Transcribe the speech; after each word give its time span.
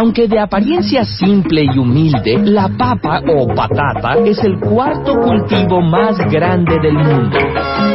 Aunque 0.00 0.28
de 0.28 0.40
apariencia 0.40 1.04
simple 1.04 1.62
y 1.62 1.78
humilde, 1.78 2.38
la 2.42 2.70
papa 2.70 3.20
o 3.36 3.46
patata 3.54 4.14
es 4.24 4.42
el 4.42 4.58
cuarto 4.58 5.14
cultivo 5.14 5.82
más 5.82 6.16
grande 6.30 6.76
del 6.82 6.94
mundo. 6.94 7.36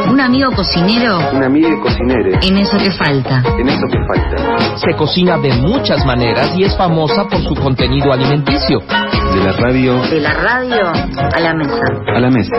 Un 0.08 0.20
amigo 0.20 0.52
cocinero. 0.52 1.18
Un 1.32 1.42
amigo 1.42 1.68
cocinero. 1.82 2.38
En 2.40 2.58
eso 2.58 2.78
que 2.78 2.92
falta. 2.92 3.42
En 3.58 3.68
eso 3.68 3.88
que 3.90 3.98
falta. 4.06 4.76
Se 4.76 4.94
cocina 4.94 5.36
de 5.38 5.52
muchas 5.54 6.06
maneras 6.06 6.52
y 6.56 6.62
es 6.62 6.76
famosa 6.76 7.24
por 7.28 7.40
su 7.40 7.56
contenido 7.56 8.12
alimenticio. 8.12 8.78
De 8.78 9.42
la 9.42 9.52
radio. 9.54 10.00
De 10.02 10.20
la 10.20 10.32
radio 10.32 10.86
a 10.86 11.40
la 11.40 11.54
mesa. 11.54 11.84
A 12.14 12.20
la 12.20 12.30
mesa. 12.30 12.56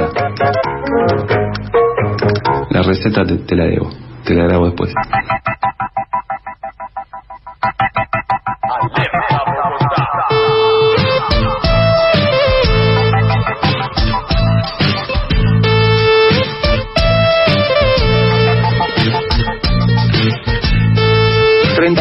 La 2.70 2.82
receta 2.82 3.24
te, 3.24 3.38
te 3.38 3.56
la 3.56 3.64
debo. 3.64 3.90
Te 4.26 4.36
la 4.36 4.44
grabo 4.44 4.66
después. 4.66 4.94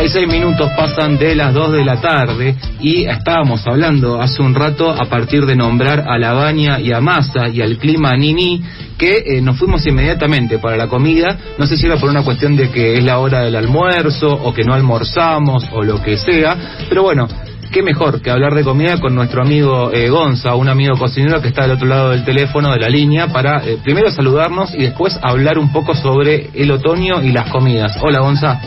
36 0.06 0.40
minutos 0.40 0.70
pasan 0.76 1.18
de 1.18 1.34
las 1.34 1.52
2 1.52 1.72
de 1.72 1.84
la 1.84 2.00
tarde 2.00 2.54
y 2.78 3.06
estábamos 3.06 3.66
hablando 3.66 4.22
hace 4.22 4.40
un 4.40 4.54
rato 4.54 4.88
a 4.88 5.06
partir 5.06 5.44
de 5.46 5.56
nombrar 5.56 6.04
a 6.08 6.16
La 6.16 6.32
Baña 6.32 6.78
y 6.78 6.92
a 6.92 7.00
Massa 7.00 7.48
y 7.48 7.60
al 7.60 7.76
clima 7.76 8.16
Nini 8.16 8.62
que 8.96 9.24
eh, 9.26 9.40
nos 9.42 9.58
fuimos 9.58 9.84
inmediatamente 9.84 10.60
para 10.60 10.76
la 10.76 10.86
comida, 10.86 11.36
no 11.58 11.66
sé 11.66 11.76
si 11.76 11.86
era 11.86 11.96
por 11.96 12.08
una 12.08 12.22
cuestión 12.22 12.54
de 12.54 12.70
que 12.70 12.96
es 12.96 13.02
la 13.02 13.18
hora 13.18 13.40
del 13.40 13.56
almuerzo 13.56 14.28
o 14.28 14.54
que 14.54 14.62
no 14.62 14.74
almorzamos 14.74 15.64
o 15.72 15.82
lo 15.82 16.00
que 16.00 16.16
sea, 16.16 16.56
pero 16.88 17.02
bueno, 17.02 17.26
qué 17.72 17.82
mejor 17.82 18.22
que 18.22 18.30
hablar 18.30 18.54
de 18.54 18.62
comida 18.62 19.00
con 19.00 19.12
nuestro 19.12 19.42
amigo 19.42 19.90
eh, 19.90 20.08
Gonza, 20.08 20.54
un 20.54 20.68
amigo 20.68 20.96
cocinero 20.96 21.42
que 21.42 21.48
está 21.48 21.62
del 21.62 21.72
otro 21.72 21.88
lado 21.88 22.10
del 22.10 22.24
teléfono, 22.24 22.70
de 22.70 22.78
la 22.78 22.88
línea, 22.88 23.26
para 23.26 23.66
eh, 23.66 23.78
primero 23.82 24.12
saludarnos 24.12 24.72
y 24.72 24.82
después 24.82 25.18
hablar 25.20 25.58
un 25.58 25.72
poco 25.72 25.96
sobre 25.96 26.50
el 26.54 26.70
otoño 26.70 27.24
y 27.24 27.32
las 27.32 27.50
comidas. 27.50 27.98
Hola 28.00 28.20
Gonza. 28.20 28.60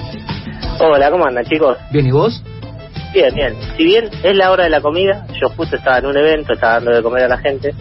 Hola, 0.81 1.11
¿cómo 1.11 1.25
andan 1.25 1.43
chicos? 1.43 1.77
Bien, 1.91 2.07
¿y 2.07 2.11
vos? 2.11 2.41
Bien, 3.13 3.35
bien. 3.35 3.53
Si 3.75 3.83
bien 3.83 4.05
es 4.23 4.35
la 4.35 4.49
hora 4.49 4.63
de 4.63 4.69
la 4.69 4.79
comida, 4.79 5.25
yo 5.41 5.49
justo 5.49 5.75
estaba 5.75 5.97
en 5.97 6.05
un 6.05 6.15
evento, 6.15 6.53
estaba 6.53 6.75
dando 6.75 6.91
de 6.91 7.03
comer 7.03 7.25
a 7.25 7.27
la 7.27 7.37
gente, 7.37 7.73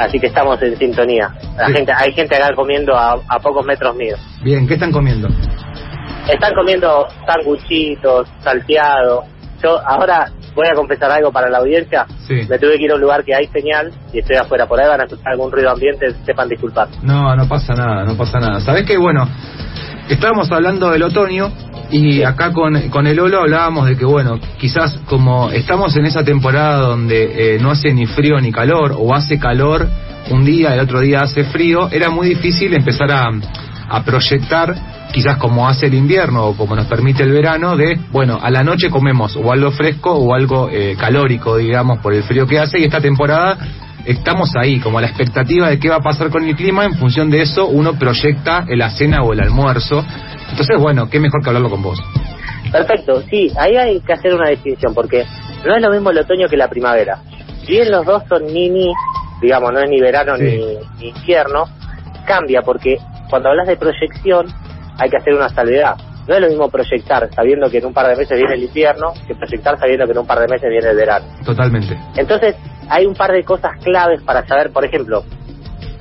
así 0.00 0.18
que 0.18 0.26
estamos 0.26 0.60
en 0.60 0.76
sintonía. 0.76 1.32
La 1.56 1.68
gente, 1.68 1.92
hay 1.96 2.12
gente 2.12 2.34
acá 2.34 2.52
comiendo 2.56 2.96
a, 2.96 3.12
a 3.28 3.38
pocos 3.38 3.64
metros 3.64 3.94
míos. 3.94 4.18
Bien, 4.42 4.66
¿qué 4.66 4.74
están 4.74 4.90
comiendo? 4.90 5.28
Están 6.28 6.52
comiendo 6.54 7.06
sanguchitos, 7.26 8.28
salteado. 8.40 9.22
Yo 9.62 9.78
ahora 9.86 10.28
voy 10.56 10.66
a 10.66 10.74
confesar 10.74 11.12
algo 11.12 11.30
para 11.30 11.48
la 11.48 11.58
audiencia. 11.58 12.06
Sí. 12.26 12.42
Me 12.48 12.58
tuve 12.58 12.76
que 12.76 12.86
ir 12.86 12.90
a 12.90 12.96
un 12.96 13.02
lugar 13.02 13.24
que 13.24 13.36
hay 13.36 13.46
señal 13.48 13.92
y 14.12 14.18
estoy 14.18 14.34
afuera. 14.34 14.66
Por 14.66 14.80
ahí 14.80 14.88
van 14.88 15.00
a 15.00 15.04
escuchar 15.04 15.32
algún 15.32 15.52
ruido 15.52 15.70
ambiente, 15.70 16.12
sepan 16.24 16.48
disculpar. 16.48 16.88
No, 17.02 17.36
no 17.36 17.48
pasa 17.48 17.72
nada, 17.74 18.04
no 18.04 18.16
pasa 18.16 18.40
nada. 18.40 18.58
¿Sabés 18.60 18.84
qué? 18.84 18.96
Bueno, 18.98 19.28
estábamos 20.08 20.50
hablando 20.50 20.90
del 20.90 21.04
otoño 21.04 21.52
y 21.90 22.22
acá 22.22 22.52
con, 22.52 22.88
con 22.90 23.06
el 23.06 23.18
Olo 23.20 23.40
hablábamos 23.40 23.86
de 23.86 23.96
que, 23.96 24.04
bueno, 24.04 24.38
quizás 24.58 24.98
como 25.06 25.50
estamos 25.50 25.96
en 25.96 26.06
esa 26.06 26.24
temporada 26.24 26.80
donde 26.80 27.54
eh, 27.54 27.58
no 27.60 27.70
hace 27.70 27.92
ni 27.92 28.06
frío 28.06 28.40
ni 28.40 28.52
calor, 28.52 28.94
o 28.98 29.14
hace 29.14 29.38
calor 29.38 29.86
un 30.30 30.44
día, 30.44 30.74
el 30.74 30.80
otro 30.80 31.00
día 31.00 31.20
hace 31.22 31.44
frío, 31.44 31.88
era 31.90 32.10
muy 32.10 32.28
difícil 32.28 32.74
empezar 32.74 33.10
a, 33.12 33.30
a 33.88 34.04
proyectar, 34.04 34.74
quizás 35.12 35.36
como 35.36 35.68
hace 35.68 35.86
el 35.86 35.94
invierno 35.94 36.46
o 36.46 36.56
como 36.56 36.74
nos 36.74 36.86
permite 36.86 37.22
el 37.22 37.30
verano, 37.30 37.76
de, 37.76 37.98
bueno, 38.10 38.38
a 38.40 38.50
la 38.50 38.64
noche 38.64 38.90
comemos 38.90 39.36
o 39.36 39.52
algo 39.52 39.70
fresco 39.70 40.12
o 40.12 40.34
algo 40.34 40.68
eh, 40.70 40.96
calórico, 40.98 41.56
digamos, 41.56 41.98
por 42.00 42.14
el 42.14 42.24
frío 42.24 42.46
que 42.46 42.58
hace, 42.58 42.80
y 42.80 42.84
esta 42.84 43.00
temporada 43.00 43.58
estamos 44.06 44.54
ahí, 44.56 44.80
como 44.80 44.98
a 44.98 45.00
la 45.02 45.08
expectativa 45.08 45.68
de 45.68 45.78
qué 45.78 45.88
va 45.88 45.96
a 45.96 46.00
pasar 46.00 46.30
con 46.30 46.44
el 46.44 46.54
clima, 46.56 46.84
en 46.84 46.94
función 46.94 47.30
de 47.30 47.42
eso 47.42 47.66
uno 47.66 47.98
proyecta 47.98 48.64
la 48.68 48.90
cena 48.90 49.22
o 49.22 49.32
el 49.32 49.40
almuerzo. 49.40 50.04
Entonces, 50.50 50.78
bueno, 50.78 51.08
qué 51.10 51.18
mejor 51.20 51.42
que 51.42 51.48
hablarlo 51.50 51.70
con 51.70 51.82
vos. 51.82 51.98
Perfecto, 52.70 53.22
sí, 53.30 53.50
ahí 53.58 53.76
hay 53.76 54.00
que 54.00 54.12
hacer 54.12 54.34
una 54.34 54.48
distinción 54.50 54.94
porque 54.94 55.24
no 55.64 55.76
es 55.76 55.82
lo 55.82 55.90
mismo 55.90 56.10
el 56.10 56.18
otoño 56.18 56.48
que 56.48 56.56
la 56.56 56.68
primavera. 56.68 57.18
Si 57.64 57.72
bien 57.72 57.90
los 57.90 58.04
dos 58.04 58.22
son 58.28 58.46
ni 58.46 58.68
ni, 58.68 58.92
digamos, 59.40 59.72
no 59.72 59.80
es 59.80 59.90
ni 59.90 60.00
verano 60.00 60.36
Sí. 60.36 60.44
ni, 60.44 60.76
ni 61.00 61.08
invierno, 61.10 61.64
cambia 62.26 62.62
porque 62.62 62.98
cuando 63.30 63.48
hablas 63.50 63.66
de 63.68 63.76
proyección 63.76 64.46
hay 64.98 65.10
que 65.10 65.16
hacer 65.16 65.34
una 65.34 65.48
salvedad. 65.48 65.96
No 66.28 66.34
es 66.34 66.40
lo 66.40 66.48
mismo 66.48 66.68
proyectar 66.68 67.28
sabiendo 67.34 67.70
que 67.70 67.78
en 67.78 67.86
un 67.86 67.94
par 67.94 68.08
de 68.08 68.16
meses 68.16 68.36
viene 68.36 68.54
el 68.54 68.64
invierno 68.64 69.12
que 69.26 69.34
proyectar 69.34 69.78
sabiendo 69.78 70.06
que 70.06 70.12
en 70.12 70.18
un 70.18 70.26
par 70.26 70.40
de 70.40 70.48
meses 70.48 70.68
viene 70.68 70.88
el 70.88 70.96
verano. 70.96 71.26
Totalmente. 71.44 71.96
Entonces, 72.16 72.56
hay 72.88 73.06
un 73.06 73.14
par 73.14 73.32
de 73.32 73.44
cosas 73.44 73.72
claves 73.82 74.22
para 74.22 74.46
saber, 74.46 74.72
por 74.72 74.84
ejemplo, 74.84 75.24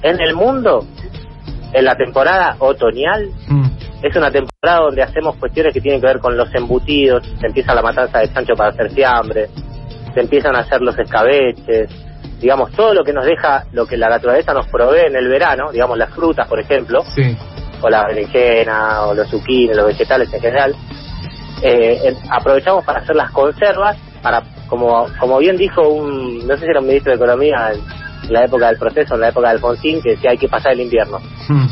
en 0.02 0.20
el 0.22 0.36
mundo, 0.36 0.86
en 1.74 1.86
la 1.86 1.96
temporada 1.96 2.56
otoñal, 2.60 3.30
Mm, 3.48 3.66
es 4.02 4.16
una 4.16 4.32
temporada 4.32 4.82
donde 4.86 5.04
hacemos 5.04 5.36
cuestiones 5.38 5.74
que 5.74 5.82
tienen 5.82 6.02
que 6.02 6.08
ver 6.08 6.20
con 6.20 6.36
los 6.36 6.54
embutidos, 6.54 7.24
se 7.40 7.48
empieza 7.48 7.74
la 7.74 7.82
matanza 7.82 8.20
de 8.20 8.34
chancho 8.34 8.54
para 8.56 8.72
hacer 8.72 8.92
fiambre, 8.92 9.50
se 10.14 10.20
empiezan 10.20 10.56
a 10.56 10.60
hacer 10.60 10.82
los 10.82 10.98
escabeches, 10.98 11.90
digamos, 12.40 12.72
todo 12.72 12.94
lo 12.94 13.04
que 13.04 13.14
nos 13.14 13.26
deja, 13.26 13.66
lo 13.72 13.86
que 13.86 13.98
la 13.98 14.10
naturaleza 14.10 14.54
nos 14.54 14.68
provee 14.68 15.08
en 15.08 15.16
el 15.16 15.28
verano, 15.28 15.72
digamos, 15.72 15.98
las 15.98 16.14
frutas, 16.14 16.48
por 16.48 16.60
ejemplo, 16.60 17.04
sí, 17.16 17.38
o 17.86 17.90
la 17.90 18.08
berenjena, 18.08 19.04
o 19.06 19.14
los 19.14 19.30
zucchinis, 19.30 19.78
los 19.78 19.86
vegetales 19.86 20.34
en 20.34 20.42
general, 20.42 20.76
eh, 21.62 22.16
aprovechamos 22.32 22.84
para 22.84 23.00
hacer 23.00 23.16
las 23.16 23.30
conservas, 23.30 23.96
para, 24.24 24.42
como, 24.68 25.06
como 25.20 25.38
bien 25.38 25.56
dijo 25.56 25.88
un, 25.88 26.48
no 26.48 26.56
sé 26.56 26.66
si 26.66 26.72
era 26.72 26.80
un 26.80 26.88
ministro 26.88 27.12
de 27.12 27.18
Economía 27.18 27.74
en 27.74 28.34
la 28.34 28.46
época 28.46 28.68
del 28.70 28.80
proceso, 28.80 29.14
en 29.14 29.22
la 29.22 29.30
época 29.30 29.50
de 29.50 29.54
Alfonsín, 29.54 30.02
que 30.02 30.12
decía 30.12 30.32
hay 30.32 30.38
que 30.38 30.50
pasar 30.50 30.74
el 30.74 30.82
invierno. 30.82 31.20
Mm, 31.48 31.68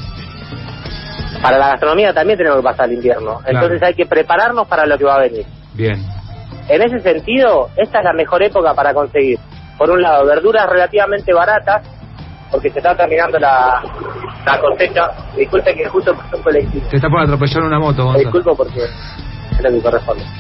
Para 1.41 1.57
la 1.57 1.69
gastronomía 1.69 2.13
también 2.13 2.37
tenemos 2.37 2.59
que 2.59 2.63
pasar 2.63 2.89
el 2.89 2.95
invierno, 2.95 3.39
entonces 3.47 3.81
hay 3.81 3.95
que 3.95 4.05
prepararnos 4.05 4.67
para 4.67 4.85
lo 4.85 4.95
que 4.99 5.05
va 5.05 5.15
a 5.15 5.19
venir. 5.21 5.47
bien. 5.73 6.05
En 6.69 6.81
ese 6.81 6.99
sentido, 6.99 7.69
esta 7.75 7.97
es 7.99 8.05
la 8.05 8.13
mejor 8.13 8.41
época 8.43 8.73
para 8.75 8.93
conseguir, 8.93 9.39
por 9.79 9.89
un 9.89 10.01
lado, 10.01 10.25
verduras 10.27 10.69
relativamente 10.69 11.33
baratas, 11.33 11.85
porque 12.51 12.69
se 12.69 12.77
está 12.77 12.95
terminando 12.95 13.37
la, 13.39 13.81
la 14.45 14.59
cosecha. 14.59 15.09
Disculpe 15.37 15.73
que 15.75 15.85
justo 15.89 16.13
pasó 16.15 16.37
un 16.37 16.43
colectivo. 16.43 16.87
Te 16.89 16.95
está 16.97 17.09
por 17.09 17.21
atropellar 17.21 17.63
una 17.63 17.79
moto, 17.79 17.97
Me 17.97 18.03
Gonza. 18.05 18.19
disculpo 18.19 18.55
porque 18.55 18.79
es 18.83 19.61
lo 19.63 19.69
que 19.69 19.81
corresponde. 19.81 20.23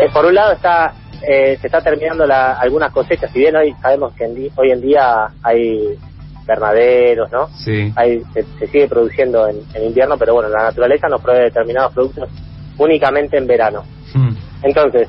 Eh, 0.00 0.08
por 0.12 0.24
un 0.26 0.34
lado 0.34 0.50
está 0.54 0.92
eh, 1.22 1.56
se 1.60 1.68
está 1.68 1.80
terminando 1.80 2.26
la, 2.26 2.54
algunas 2.54 2.90
cosechas, 2.92 3.30
si 3.30 3.38
bien 3.38 3.54
hoy 3.54 3.72
sabemos 3.80 4.12
que 4.14 4.24
en 4.24 4.50
hoy 4.56 4.72
en 4.72 4.80
día 4.80 5.28
hay 5.42 5.96
invernaderos, 6.40 7.30
¿no? 7.30 7.46
sí, 7.64 7.92
Hay, 7.96 8.20
se, 8.34 8.42
se 8.58 8.66
sigue 8.66 8.88
produciendo 8.88 9.48
en, 9.48 9.56
en 9.72 9.84
invierno, 9.84 10.18
pero 10.18 10.34
bueno, 10.34 10.48
la 10.50 10.64
naturaleza 10.64 11.08
nos 11.08 11.22
provee 11.22 11.44
determinados 11.44 11.92
productos 11.94 12.28
únicamente 12.76 13.38
en 13.38 13.46
verano. 13.46 13.84
Mm, 14.14 14.34
Entonces, 14.64 15.08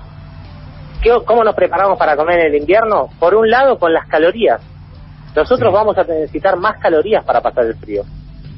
¿qué, 1.02 1.12
¿cómo 1.26 1.44
nos 1.44 1.56
preparamos 1.56 1.98
para 1.98 2.16
comer 2.16 2.40
en 2.42 2.46
el 2.54 2.56
invierno? 2.62 3.10
Por 3.20 3.36
un 3.36 3.50
lado, 3.50 3.78
con 3.80 3.92
las 3.92 4.08
calorías. 4.08 4.62
Nosotros 5.36 5.70
Sí. 5.70 5.74
vamos 5.76 5.98
a 5.98 6.04
necesitar 6.04 6.56
más 6.58 6.78
calorías 6.80 7.24
para 7.26 7.42
pasar 7.42 7.66
el 7.66 7.76
frío. 7.76 8.04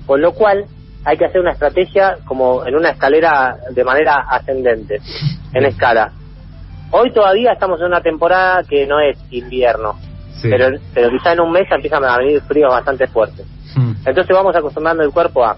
Con 0.06 0.22
lo 0.22 0.32
cual, 0.34 0.66
hay 1.06 1.18
que 1.18 1.26
hacer 1.26 1.42
una 1.42 1.52
estrategia 1.52 2.18
como 2.26 2.66
en 2.66 2.76
una 2.76 2.90
escalera 2.90 3.56
de 3.72 3.84
manera 3.84 4.26
ascendente, 4.30 5.00
en 5.54 5.66
escala. 5.66 6.12
Hoy 6.92 7.12
todavía 7.12 7.52
estamos 7.54 7.80
en 7.82 7.88
una 7.88 8.02
temporada 8.02 8.64
que 8.64 8.86
no 8.88 9.00
es 9.00 9.18
invierno, 9.32 9.96
sí. 10.42 10.50
pero, 10.50 10.78
pero 10.94 11.10
quizá 11.10 11.34
en 11.34 11.42
un 11.42 11.52
mes 11.52 11.68
empiezan 11.72 12.04
a 12.06 12.18
venir 12.18 12.42
fríos 12.42 12.72
bastante 12.72 13.08
fuertes. 13.08 13.46
Mm, 13.76 13.92
Entonces 14.06 14.36
vamos 14.36 14.56
acostumbrando 14.56 15.04
el 15.04 15.12
cuerpo 15.12 15.44
a... 15.46 15.58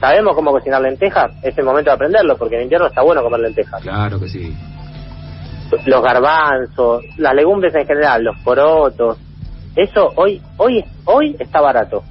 ¿Sabemos 0.00 0.34
cómo 0.34 0.50
cocinar 0.50 0.82
lentejas? 0.82 1.30
Es 1.44 1.56
el 1.58 1.64
momento 1.64 1.90
de 1.90 1.94
aprenderlo, 1.94 2.36
porque 2.36 2.56
en 2.56 2.62
invierno 2.62 2.88
está 2.88 3.02
bueno 3.02 3.22
comer 3.22 3.40
lentejas. 3.40 3.80
claro 3.82 4.18
que 4.18 4.28
sí. 4.28 4.56
los 5.86 6.02
garbanzos, 6.02 7.02
las 7.18 7.34
legumbres 7.34 7.74
en 7.74 7.86
general, 7.86 8.22
los 8.24 8.36
porotos, 8.44 9.16
eso 9.76 10.12
hoy 10.16 10.40
hoy 10.56 10.84
hoy 11.04 11.36
está 11.38 11.60
barato. 11.60 12.02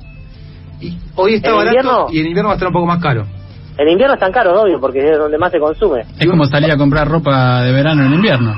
Y 0.80 0.98
hoy 1.16 1.36
está 1.36 1.50
¿En 1.50 1.56
barato 1.56 1.76
invierno? 1.78 2.08
y 2.12 2.20
en 2.20 2.26
invierno 2.28 2.48
va 2.50 2.54
a 2.54 2.56
estar 2.56 2.68
un 2.68 2.74
poco 2.74 2.86
más 2.88 3.02
caro. 3.02 3.26
En 3.78 3.88
invierno 3.90 4.14
están 4.16 4.32
caros, 4.32 4.60
obvio, 4.60 4.80
porque 4.80 5.00
es 5.00 5.18
donde 5.18 5.38
más 5.38 5.52
se 5.52 5.60
consume. 5.60 6.02
Es 6.20 6.28
como 6.30 6.46
salir 6.46 6.72
a 6.72 6.78
comprar 6.78 7.08
ropa 7.08 7.62
de 7.64 7.72
verano 7.72 8.04
en 8.06 8.14
invierno. 8.14 8.54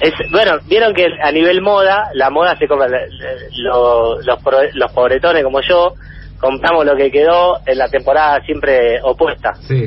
Es, 0.00 0.12
bueno, 0.30 0.52
vieron 0.68 0.92
que 0.92 1.06
a 1.22 1.30
nivel 1.32 1.62
moda, 1.62 2.08
la 2.14 2.28
moda 2.28 2.54
se 2.56 2.66
compra, 2.68 2.86
lo- 2.88 4.20
los, 4.20 4.26
los 4.74 4.92
pobretones 4.92 5.42
como 5.42 5.60
yo, 5.62 5.94
compramos 6.38 6.84
lo 6.84 6.94
que 6.96 7.10
quedó 7.10 7.58
en 7.64 7.78
la 7.78 7.88
temporada 7.88 8.40
siempre 8.44 9.00
opuesta. 9.02 9.54
Sí. 9.66 9.86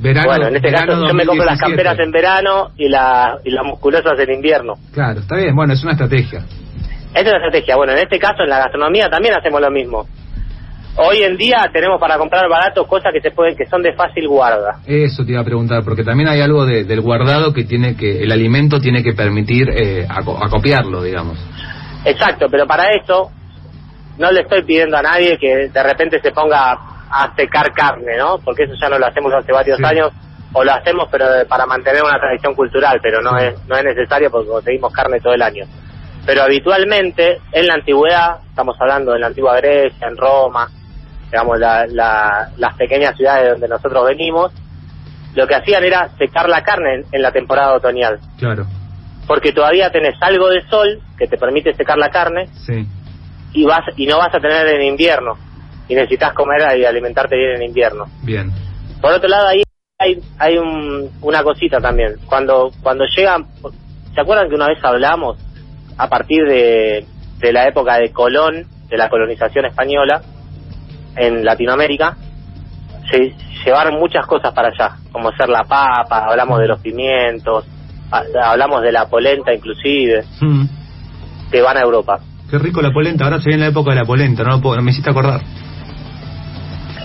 Verano, 0.00 0.28
bueno, 0.28 0.46
en 0.46 0.56
este 0.56 0.70
caso 0.70 1.06
yo 1.08 1.12
me 1.14 1.26
compro 1.26 1.44
las 1.44 1.58
2017. 1.58 1.66
camperas 1.66 1.98
en 1.98 2.10
verano 2.12 2.68
y, 2.76 2.88
la, 2.88 3.38
y 3.44 3.50
las 3.50 3.64
musculosas 3.64 4.16
en 4.20 4.32
invierno. 4.32 4.74
Claro, 4.92 5.18
está 5.20 5.34
bien, 5.36 5.56
bueno, 5.56 5.72
es 5.72 5.82
una 5.82 5.92
estrategia. 5.92 6.44
Esta 7.14 7.20
es 7.20 7.26
la 7.32 7.36
estrategia. 7.38 7.76
Bueno, 7.76 7.92
en 7.92 7.98
este 7.98 8.18
caso, 8.18 8.42
en 8.42 8.50
la 8.50 8.58
gastronomía 8.58 9.08
también 9.08 9.34
hacemos 9.36 9.60
lo 9.60 9.70
mismo. 9.70 10.06
Hoy 10.96 11.22
en 11.22 11.36
día 11.36 11.68
tenemos 11.72 12.00
para 12.00 12.18
comprar 12.18 12.48
barato 12.48 12.84
cosas 12.86 13.12
que 13.12 13.20
se 13.20 13.30
pueden, 13.30 13.56
que 13.56 13.66
son 13.66 13.82
de 13.82 13.92
fácil 13.92 14.26
guarda. 14.26 14.78
Eso 14.84 15.24
te 15.24 15.32
iba 15.32 15.40
a 15.40 15.44
preguntar, 15.44 15.84
porque 15.84 16.02
también 16.02 16.28
hay 16.28 16.40
algo 16.40 16.66
de- 16.66 16.84
del 16.84 17.00
guardado 17.00 17.52
que 17.52 17.64
tiene 17.64 17.96
que, 17.96 18.22
el 18.24 18.32
alimento 18.32 18.80
tiene 18.80 19.02
que 19.04 19.12
permitir 19.12 19.68
eh, 19.70 20.06
aco- 20.08 20.38
acopiarlo, 20.44 21.02
digamos. 21.02 21.38
Exacto, 22.04 22.48
pero 22.50 22.66
para 22.66 22.88
eso 22.90 23.30
no 24.18 24.30
le 24.32 24.40
estoy 24.40 24.62
pidiendo 24.64 24.96
a 24.96 25.02
nadie 25.02 25.38
que 25.38 25.68
de 25.68 25.82
repente 25.84 26.20
se 26.20 26.32
ponga 26.32 26.72
a 27.10 27.32
secar 27.36 27.72
carne, 27.72 28.16
¿no? 28.18 28.38
Porque 28.44 28.64
eso 28.64 28.74
ya 28.80 28.88
no 28.88 28.98
lo 28.98 29.06
hacemos 29.06 29.32
hace 29.32 29.52
varios 29.52 29.78
Sí. 29.78 29.84
años, 29.84 30.10
o 30.52 30.64
lo 30.64 30.72
hacemos 30.72 31.06
pero 31.12 31.26
para 31.48 31.64
mantener 31.66 32.02
una 32.02 32.18
tradición 32.18 32.54
cultural, 32.54 32.98
pero 33.00 33.20
no 33.22 33.38
es 33.38 33.54
no 33.68 33.76
es 33.76 33.84
necesario 33.84 34.30
porque 34.32 34.48
conseguimos 34.48 34.92
carne 34.92 35.20
todo 35.20 35.34
el 35.34 35.42
año. 35.42 35.64
Pero 36.28 36.42
habitualmente 36.42 37.38
en 37.52 37.66
la 37.66 37.72
antigüedad, 37.76 38.40
estamos 38.50 38.76
hablando 38.78 39.12
de 39.12 39.18
la 39.18 39.28
antigua 39.28 39.56
Grecia, 39.56 40.08
en 40.08 40.14
Roma, 40.18 40.68
digamos 41.30 41.58
la, 41.58 41.86
la- 41.86 42.50
las 42.58 42.76
pequeñas 42.76 43.16
ciudades 43.16 43.44
de 43.44 43.50
donde 43.52 43.66
nosotros 43.68 44.04
venimos, 44.06 44.52
lo 45.34 45.46
que 45.46 45.54
hacían 45.54 45.84
era 45.84 46.10
secar 46.18 46.46
la 46.50 46.62
carne 46.62 46.96
en- 46.96 47.04
en 47.12 47.22
la 47.22 47.32
temporada 47.32 47.72
otoñal 47.74 48.20
Claro, 48.38 48.66
porque 49.26 49.52
todavía 49.52 49.90
tenés 49.90 50.16
algo 50.20 50.50
de 50.50 50.60
sol 50.68 51.00
que 51.16 51.28
te 51.28 51.38
permite 51.38 51.72
secar 51.72 51.96
la 51.96 52.10
carne 52.10 52.48
sí. 52.66 52.86
y 53.54 53.64
vas 53.64 53.86
y 53.96 54.06
no 54.06 54.18
vas 54.18 54.34
a 54.34 54.38
tener 54.38 54.66
en 54.68 54.82
invierno 54.82 55.32
y 55.88 55.94
necesitas 55.94 56.34
comer 56.34 56.76
y 56.78 56.84
alimentarte 56.84 57.36
bien 57.36 57.52
en 57.56 57.62
invierno. 57.62 58.04
Bien. 58.22 58.52
Por 59.00 59.12
otro 59.14 59.30
lado 59.30 59.48
ahí 59.48 59.62
hay 59.98 60.20
hay 60.38 60.58
un- 60.58 61.10
una 61.22 61.42
cosita 61.42 61.80
también. 61.80 62.16
Cuando 62.26 62.70
cuando 62.82 63.06
llegan 63.16 63.46
¿se 64.14 64.20
acuerdan 64.20 64.50
que 64.50 64.56
una 64.56 64.66
vez 64.68 64.78
hablamos 64.84 65.38
a 65.98 66.08
partir 66.08 66.44
de, 66.46 67.04
de 67.40 67.52
la 67.52 67.66
época 67.68 67.98
de 67.98 68.10
Colón, 68.12 68.64
de 68.88 68.96
la 68.96 69.08
colonización 69.08 69.66
española 69.66 70.22
en 71.16 71.44
Latinoamérica? 71.44 72.16
Se 73.10 73.34
llevaron 73.64 73.98
muchas 73.98 74.26
cosas 74.26 74.52
para 74.52 74.68
allá, 74.68 74.96
como 75.12 75.32
ser 75.32 75.48
la 75.48 75.64
papa, 75.64 76.26
hablamos 76.28 76.60
de 76.60 76.68
los 76.68 76.80
pimientos, 76.80 77.64
ha- 78.10 78.22
hablamos 78.50 78.82
de 78.82 78.92
la 78.92 79.06
polenta 79.08 79.52
inclusive, 79.52 80.24
Mm. 80.40 80.64
que 81.50 81.62
van 81.62 81.76
a 81.78 81.80
Europa. 81.80 82.20
Qué 82.50 82.58
rico 82.58 82.80
la 82.80 82.92
polenta, 82.92 83.24
ahora 83.24 83.40
se 83.40 83.48
viene 83.48 83.64
la 83.64 83.70
época 83.70 83.90
de 83.90 83.96
la 83.96 84.04
polenta, 84.04 84.42
no, 84.42 84.60
puedo- 84.60 84.76
no 84.76 84.82
me 84.82 84.90
hiciste 84.90 85.10
acordar. 85.10 85.40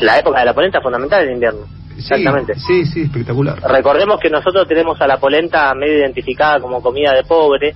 La 0.01 0.19
época 0.19 0.39
de 0.39 0.45
la 0.45 0.53
polenta 0.53 0.77
es 0.79 0.83
fundamental 0.83 1.25
en 1.25 1.33
invierno. 1.33 1.61
Exactamente. 1.97 2.55
Sí, 2.55 2.85
sí, 2.85 3.03
espectacular. 3.03 3.59
Recordemos 3.61 4.19
que 4.19 4.29
nosotros 4.29 4.67
tenemos 4.67 4.99
a 4.99 5.07
la 5.07 5.17
polenta 5.17 5.73
medio 5.75 5.99
identificada 5.99 6.59
como 6.59 6.81
comida 6.81 7.13
de 7.13 7.23
pobre 7.23 7.75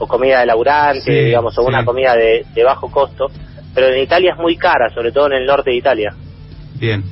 o 0.00 0.06
comida 0.08 0.40
de 0.40 0.46
laburante, 0.46 1.02
Sí, 1.02 1.12
digamos, 1.26 1.56
o 1.58 1.62
sí. 1.62 1.68
una 1.68 1.84
comida 1.84 2.14
de, 2.16 2.44
de 2.54 2.64
bajo 2.64 2.90
costo, 2.90 3.26
pero 3.74 3.88
en 3.88 4.00
Italia 4.02 4.32
es 4.32 4.38
muy 4.38 4.56
cara, 4.56 4.88
sobre 4.92 5.12
todo 5.12 5.26
en 5.26 5.34
el 5.34 5.46
norte 5.46 5.70
de 5.70 5.76
Italia. 5.76 6.12
Bien, 6.76 7.04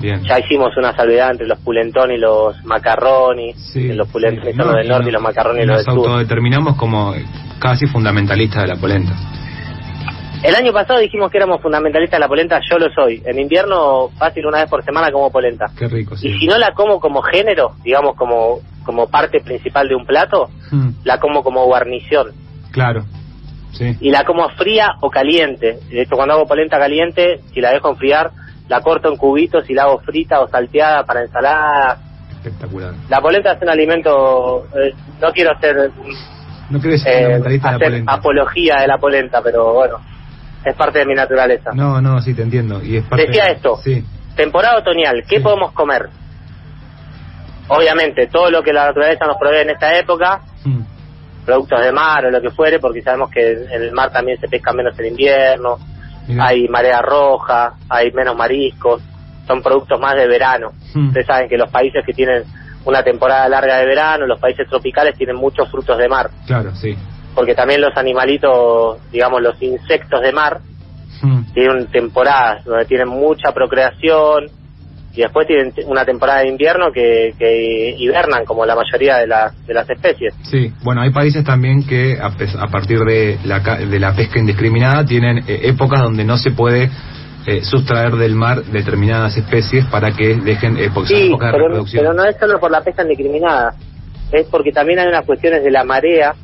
bien. 0.00 0.22
Ya 0.24 0.38
hicimos 0.40 0.76
una 0.76 0.96
salvedad 0.96 1.30
entre 1.30 1.46
los 1.46 1.58
pulentoni 1.60 2.14
y 2.14 2.18
los 2.18 2.64
macarroni, 2.64 3.52
Sí, 3.54 3.92
los 3.92 4.08
son 4.08 4.22
No, 4.22 4.64
los 4.64 4.74
del 4.76 4.88
norte 4.88 5.02
no- 5.04 5.08
y 5.10 5.12
los 5.12 5.22
macarroni 5.22 5.60
y 5.62 5.66
los 5.66 5.76
nos 5.76 5.84
del 5.86 5.94
sur. 5.94 6.06
autodeterminamos 6.08 6.76
como 6.76 7.14
casi 7.60 7.86
fundamentalistas 7.86 8.62
de 8.62 8.68
la 8.68 8.76
polenta. 8.76 9.12
El 10.42 10.54
año 10.54 10.72
pasado 10.72 11.00
dijimos 11.00 11.30
que 11.30 11.38
éramos 11.38 11.60
fundamentalistas 11.60 12.18
de 12.18 12.20
la 12.20 12.28
polenta, 12.28 12.60
yo 12.70 12.78
lo 12.78 12.90
soy. 12.94 13.22
En 13.24 13.38
invierno, 13.38 14.10
fácil 14.18 14.46
una 14.46 14.58
vez 14.60 14.70
por 14.70 14.84
semana 14.84 15.10
como 15.10 15.30
polenta. 15.30 15.66
Qué 15.76 15.88
rico, 15.88 16.16
sí. 16.16 16.28
Y 16.28 16.38
si 16.38 16.46
no 16.46 16.56
la 16.58 16.72
como 16.72 17.00
como 17.00 17.20
género, 17.22 17.72
digamos 17.82 18.14
como, 18.16 18.60
como 18.86 19.08
parte 19.08 19.40
principal 19.40 19.88
de 19.88 19.94
un 19.96 20.06
plato, 20.06 20.48
Mm, 20.70 20.90
la 21.04 21.18
como 21.20 21.42
como 21.42 21.66
guarnición. 21.66 22.28
claro, 22.72 23.04
sí. 23.72 23.94
Y 24.00 24.10
la 24.10 24.24
como 24.24 24.48
fría 24.50 24.92
o 25.02 25.10
caliente. 25.10 25.78
De 25.90 26.02
hecho, 26.02 26.16
cuando 26.16 26.34
hago 26.34 26.46
polenta 26.46 26.78
caliente, 26.78 27.40
si 27.52 27.60
la 27.60 27.72
dejo 27.72 27.90
enfriar, 27.90 28.30
la 28.68 28.80
corto 28.80 29.08
en 29.10 29.16
cubitos 29.18 29.68
y 29.68 29.74
la 29.74 29.82
hago 29.82 29.98
frita 29.98 30.40
o 30.40 30.48
salteada 30.48 31.04
para 31.04 31.22
ensalada. 31.22 31.98
Espectacular. 32.30 32.94
La 33.10 33.20
polenta 33.20 33.52
es 33.52 33.62
un 33.62 33.68
alimento, 33.68 34.66
eh, 34.74 34.94
no 35.20 35.30
quiero 35.32 35.52
hacer, 35.52 35.90
¿No 36.70 36.80
crees 36.80 37.04
eh, 37.06 37.12
fundamentalista 37.22 37.68
de 37.68 37.72
la 37.72 37.76
hacer 37.76 37.88
polenta? 37.90 38.12
apología 38.14 38.76
de 38.80 38.86
la 38.88 38.98
polenta, 38.98 39.40
pero 39.42 39.72
bueno, 39.74 39.96
es 40.64 40.74
parte 40.74 40.98
de 41.00 41.06
mi 41.06 41.14
naturaleza. 41.14 41.70
No, 41.74 42.00
no, 42.00 42.20
sí, 42.20 42.34
te 42.34 42.42
entiendo. 42.42 42.82
Y 42.82 42.96
es 42.96 43.04
parte 43.04 43.26
Decía 43.26 43.44
esto. 43.50 43.76
Sí, 43.84 44.04
Temporada 44.34 44.78
otoñal, 44.78 45.22
¿qué 45.28 45.36
Sí. 45.38 45.42
podemos 45.42 45.72
comer? 45.72 46.08
Obviamente, 47.68 48.26
todo 48.28 48.50
lo 48.50 48.62
que 48.62 48.72
la 48.72 48.86
naturaleza 48.86 49.26
nos 49.26 49.36
provee 49.38 49.62
en 49.62 49.70
esta 49.70 49.96
época, 49.96 50.40
Mm, 50.64 50.80
productos 51.44 51.80
de 51.80 51.92
mar 51.92 52.24
o 52.26 52.30
lo 52.30 52.40
que 52.40 52.50
fuere, 52.50 52.78
porque 52.80 53.02
sabemos 53.02 53.30
que 53.30 53.52
en 53.52 53.82
el 53.82 53.92
mar 53.92 54.10
también 54.10 54.38
se 54.40 54.48
pesca 54.48 54.72
menos 54.72 54.98
en 54.98 55.06
invierno, 55.06 55.78
hay 56.40 56.66
marea 56.68 57.00
roja, 57.02 57.74
hay 57.88 58.10
menos 58.10 58.36
mariscos, 58.36 59.00
son 59.46 59.62
productos 59.62 60.00
más 60.00 60.16
de 60.16 60.26
verano. 60.26 60.72
Mm, 60.94 61.08
Ustedes 61.08 61.26
saben 61.26 61.48
que 61.48 61.56
los 61.56 61.70
países 61.70 62.04
que 62.04 62.12
tienen 62.12 62.42
una 62.84 63.02
temporada 63.04 63.48
larga 63.48 63.78
de 63.78 63.86
verano, 63.86 64.26
los 64.26 64.40
países 64.40 64.68
tropicales 64.68 65.16
tienen 65.16 65.36
muchos 65.36 65.68
frutos 65.70 65.96
de 65.98 66.08
mar, 66.08 66.30
Claro, 66.46 66.74
sí. 66.74 66.96
porque 67.34 67.54
también 67.54 67.80
los 67.80 67.96
animalitos, 67.96 68.98
digamos 69.12 69.40
los 69.42 69.60
insectos 69.62 70.20
de 70.22 70.32
mar, 70.32 70.60
Mm, 71.22 71.52
tienen 71.54 71.86
temporadas 71.86 72.62
donde 72.66 72.84
tienen 72.84 73.08
mucha 73.08 73.50
procreación 73.52 74.48
y 75.16 75.22
después 75.22 75.46
tienen 75.46 75.72
una 75.86 76.04
temporada 76.04 76.40
de 76.42 76.48
invierno 76.48 76.92
que, 76.92 77.34
que 77.38 77.96
hibernan 77.98 78.44
como 78.44 78.64
la 78.66 78.76
mayoría 78.76 79.16
de, 79.16 79.26
las 79.26 79.66
de 79.66 79.74
las 79.74 79.88
especies. 79.88 80.34
Sí, 80.42 80.72
bueno, 80.84 81.00
hay 81.00 81.10
países 81.10 81.42
también 81.42 81.86
que 81.86 82.18
a, 82.20 82.30
partir 82.68 83.00
de 83.00 83.38
la, 83.44 83.60
de 83.60 83.98
la 83.98 84.14
pesca 84.14 84.38
indiscriminada 84.38 85.04
tienen 85.04 85.38
eh, 85.38 85.60
épocas 85.64 86.02
donde 86.02 86.24
no 86.24 86.36
se 86.36 86.50
puede 86.50 86.90
eh, 87.46 87.62
sustraer 87.62 88.16
del 88.16 88.34
mar 88.34 88.62
determinadas 88.64 89.36
especies 89.36 89.86
para 89.86 90.12
que 90.12 90.36
dejen, 90.36 90.76
eh, 90.76 90.90
porque 90.92 91.08
son 91.08 91.18
Sí, 91.18 91.28
de 91.30 91.36
pero, 91.38 91.58
reproducción. 91.58 92.02
pero 92.04 92.14
no 92.14 92.24
es 92.24 92.36
solo 92.38 92.60
por 92.60 92.70
la 92.70 92.82
pesca 92.82 93.02
indiscriminada, 93.02 93.74
es 94.32 94.46
porque 94.48 94.70
también 94.70 94.98
hay 94.98 95.08
unas 95.08 95.24
cuestiones 95.24 95.64
de 95.64 95.70
la 95.70 95.82
marea 95.84 96.34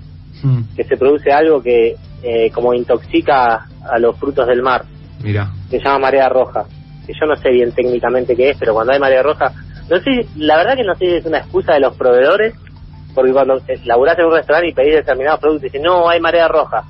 Mm, 0.42 0.74
que 0.74 0.84
se 0.84 0.96
produce 0.96 1.30
algo 1.30 1.62
que 1.62 1.94
eh, 2.22 2.50
como 2.50 2.74
intoxica 2.74 3.66
a 3.88 3.98
los 3.98 4.19
frutos 4.19 4.46
del 4.46 4.62
mar, 4.62 4.84
mira, 5.22 5.50
se 5.70 5.78
llama 5.78 6.00
marea 6.00 6.28
roja, 6.28 6.64
que 7.06 7.12
yo 7.19 7.26
no 7.26 7.37
sé 7.37 7.50
bien 7.50 7.72
técnicamente 7.72 8.37
qué 8.37 8.50
es, 8.50 8.56
pero 8.58 8.75
cuando 8.75 8.93
hay 8.93 9.00
marea 9.00 9.22
roja, 9.22 9.52
no 9.88 9.99
sé, 10.00 10.28
la 10.37 10.56
verdad 10.56 10.76
que 10.76 10.84
no 10.84 10.94
sé 10.94 11.06
si 11.06 11.14
es 11.16 11.25
una 11.26 11.38
excusa 11.38 11.75
de 11.75 11.81
los 11.81 11.94
proveedores, 11.96 12.54
porque 13.14 13.32
cuando 13.32 13.56
eh, 13.69 13.81
laburás 13.84 14.19
en 14.19 14.26
un 14.26 14.32
restaurante 14.34 14.69
y 14.69 14.72
pedís 14.75 14.94
determinados 14.94 15.40
productos, 15.40 15.64
dicen, 15.64 15.82
no, 15.82 16.08
hay 16.08 16.20
marea 16.20 16.49
roja. 16.49 16.84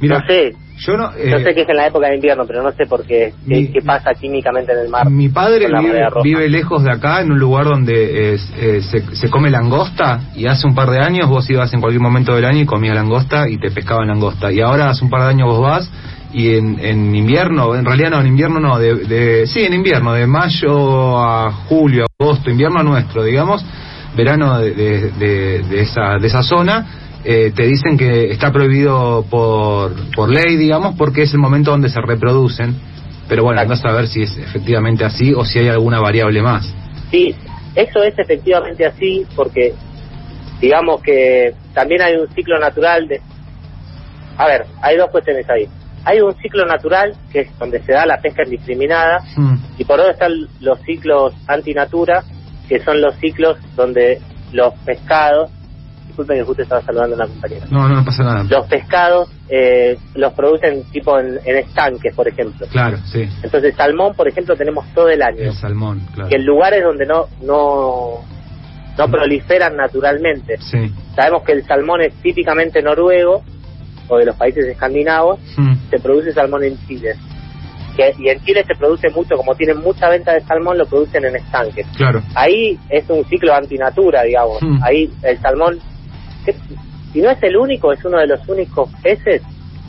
mira, 0.00 0.18
no 0.18 0.26
sé, 0.26 0.56
yo 0.78 0.96
no... 0.96 1.12
eh, 1.14 1.30
no 1.30 1.38
sé 1.40 1.54
qué 1.54 1.62
es 1.62 1.68
en 1.68 1.76
la 1.76 1.86
época 1.86 2.08
de 2.08 2.14
invierno, 2.16 2.46
pero 2.46 2.62
no 2.62 2.72
sé 2.72 2.86
por 2.86 3.04
qué, 3.04 3.34
qué, 3.46 3.54
Mi- 3.54 3.72
qué 3.72 3.82
pasa 3.82 4.14
químicamente 4.14 4.72
en 4.72 4.78
el 4.78 4.88
mar. 4.88 5.08
Mi 5.10 5.28
padre 5.28 5.66
vive, 6.22 6.48
lejos 6.48 6.82
de 6.82 6.90
acá, 6.90 7.20
en 7.20 7.30
un 7.32 7.38
lugar 7.38 7.66
donde 7.66 8.34
eh, 8.34 8.38
se, 8.80 9.14
se 9.14 9.30
come 9.30 9.50
langosta, 9.50 10.20
y 10.34 10.46
hace 10.46 10.66
un 10.66 10.74
par 10.74 10.88
de 10.90 11.00
años 11.00 11.28
vos 11.28 11.48
ibas 11.50 11.72
en 11.74 11.80
cualquier 11.80 12.00
momento 12.00 12.34
del 12.34 12.46
año 12.46 12.60
y 12.62 12.66
comías 12.66 12.94
langosta 12.96 13.48
y 13.48 13.58
te 13.58 13.70
pescaban 13.70 14.08
langosta. 14.08 14.50
Y 14.50 14.60
ahora 14.60 14.88
hace 14.88 15.04
un 15.04 15.10
par 15.10 15.22
de 15.22 15.28
años 15.28 15.48
vos 15.48 15.60
vas 15.60 15.90
y 16.32 16.54
en, 16.56 16.78
en 16.80 17.14
invierno, 17.14 17.74
en 17.74 17.84
realidad 17.84 18.10
no, 18.10 18.20
en 18.20 18.26
invierno 18.28 18.60
no, 18.60 18.78
de, 18.78 18.94
de- 18.94 19.46
sí, 19.46 19.60
en 19.60 19.74
invierno, 19.74 20.12
de 20.12 20.26
mayo 20.26 21.18
a 21.18 21.50
julio, 21.68 22.06
agosto, 22.18 22.50
invierno 22.50 22.82
nuestro, 22.82 23.24
digamos, 23.24 23.64
verano 24.16 24.58
de, 24.60 24.72
de, 25.10 25.80
esa, 25.80 26.18
de 26.20 26.26
esa 26.26 26.42
zona, 26.42 27.18
eh, 27.24 27.52
te 27.54 27.64
dicen 27.64 27.96
que 27.98 28.30
está 28.30 28.52
prohibido 28.52 29.24
por, 29.28 29.92
por 30.14 30.30
ley, 30.30 30.56
digamos, 30.56 30.94
porque 30.96 31.22
es 31.22 31.32
el 31.32 31.40
momento 31.40 31.70
donde 31.72 31.88
se 31.88 32.00
reproducen. 32.00 32.74
Pero 33.28 33.44
bueno, 33.44 33.60
anda 33.60 33.74
a 33.74 33.76
saber 33.76 34.08
si 34.08 34.22
es 34.22 34.36
efectivamente 34.36 35.04
así 35.04 35.32
o 35.34 35.44
si 35.44 35.60
hay 35.60 35.68
alguna 35.68 36.00
variable 36.00 36.42
más. 36.42 36.72
Sí, 37.10 37.34
eso 37.76 38.02
es 38.02 38.18
efectivamente 38.18 38.84
así 38.84 39.24
porque 39.36 39.72
digamos 40.60 41.00
que 41.02 41.54
también 41.72 42.02
hay 42.02 42.16
un 42.16 42.28
ciclo 42.34 42.58
natural 42.58 43.06
de... 43.06 43.20
A 44.36 44.46
ver, 44.46 44.66
hay 44.82 44.96
dos 44.96 45.10
cuestiones 45.10 45.48
ahí. 45.48 45.68
Hay 46.04 46.20
un 46.20 46.34
ciclo 46.36 46.64
natural 46.66 47.14
que 47.30 47.40
es 47.40 47.58
donde 47.58 47.82
se 47.82 47.92
da 47.92 48.06
la 48.06 48.20
pesca 48.20 48.42
indiscriminada 48.44 49.20
Mm, 49.36 49.56
y 49.78 49.84
por 49.84 50.00
otro 50.00 50.12
están 50.12 50.32
los 50.60 50.80
ciclos 50.82 51.34
antinatura 51.46 52.22
que 52.68 52.80
son 52.80 53.00
los 53.00 53.14
ciclos 53.16 53.58
donde 53.76 54.20
los 54.52 54.74
pescados... 54.84 55.50
Disculpen 56.06 56.38
que 56.38 56.44
justo 56.44 56.62
estaba 56.62 56.82
saludando 56.82 57.14
a 57.14 57.18
una 57.18 57.26
compañera. 57.28 57.66
No, 57.70 57.88
no, 57.88 57.96
no 57.96 58.04
pasa 58.04 58.24
nada. 58.24 58.44
Los 58.44 58.66
pescados 58.66 59.30
eh, 59.48 59.96
los 60.16 60.32
producen 60.32 60.82
tipo 60.90 61.18
en, 61.18 61.38
en 61.44 61.56
estanques, 61.58 62.12
por 62.14 62.26
ejemplo. 62.26 62.66
Claro, 62.66 62.96
sí. 63.04 63.28
Entonces 63.44 63.76
salmón, 63.76 64.14
por 64.14 64.26
ejemplo, 64.26 64.56
tenemos 64.56 64.84
todo 64.92 65.08
el 65.08 65.22
año. 65.22 65.38
El 65.38 65.54
salmón, 65.54 66.00
claro. 66.12 66.28
que 66.28 66.36
en 66.36 66.44
lugares 66.44 66.82
donde 66.82 67.06
no 67.06 67.26
no 67.42 68.24
no 68.98 69.08
proliferan 69.08 69.76
naturalmente. 69.76 70.56
Sí. 70.58 70.92
Sabemos 71.14 71.44
que 71.44 71.52
el 71.52 71.64
salmón 71.64 72.00
es 72.02 72.12
típicamente 72.22 72.82
noruego 72.82 73.44
o 74.10 74.18
de 74.18 74.26
los 74.26 74.36
países 74.36 74.64
escandinavos, 74.66 75.38
Mm, 75.56 75.74
se 75.90 75.98
produce 75.98 76.32
salmón 76.32 76.64
en 76.64 76.76
Chile. 76.86 77.14
Que, 77.96 78.12
y 78.18 78.28
en 78.28 78.40
Chile 78.44 78.64
se 78.66 78.74
produce 78.74 79.08
mucho, 79.10 79.36
como 79.36 79.54
tienen 79.54 79.78
mucha 79.78 80.08
venta 80.08 80.32
de 80.32 80.40
salmón, 80.42 80.78
lo 80.78 80.86
producen 80.86 81.24
en 81.24 81.36
estanques. 81.36 81.86
claro. 81.96 82.22
Ahí 82.34 82.78
es 82.88 83.08
un 83.08 83.24
ciclo 83.24 83.54
antinatura, 83.54 84.22
digamos. 84.22 84.60
Hmm. 84.62 84.78
Ahí 84.82 85.10
el 85.22 85.38
salmón, 85.40 85.78
que, 86.44 86.54
si 87.12 87.20
no 87.20 87.30
es 87.30 87.42
el 87.42 87.56
único, 87.56 87.92
es 87.92 88.04
uno 88.04 88.18
de 88.18 88.26
los 88.26 88.46
únicos 88.48 88.88
peces 89.02 89.42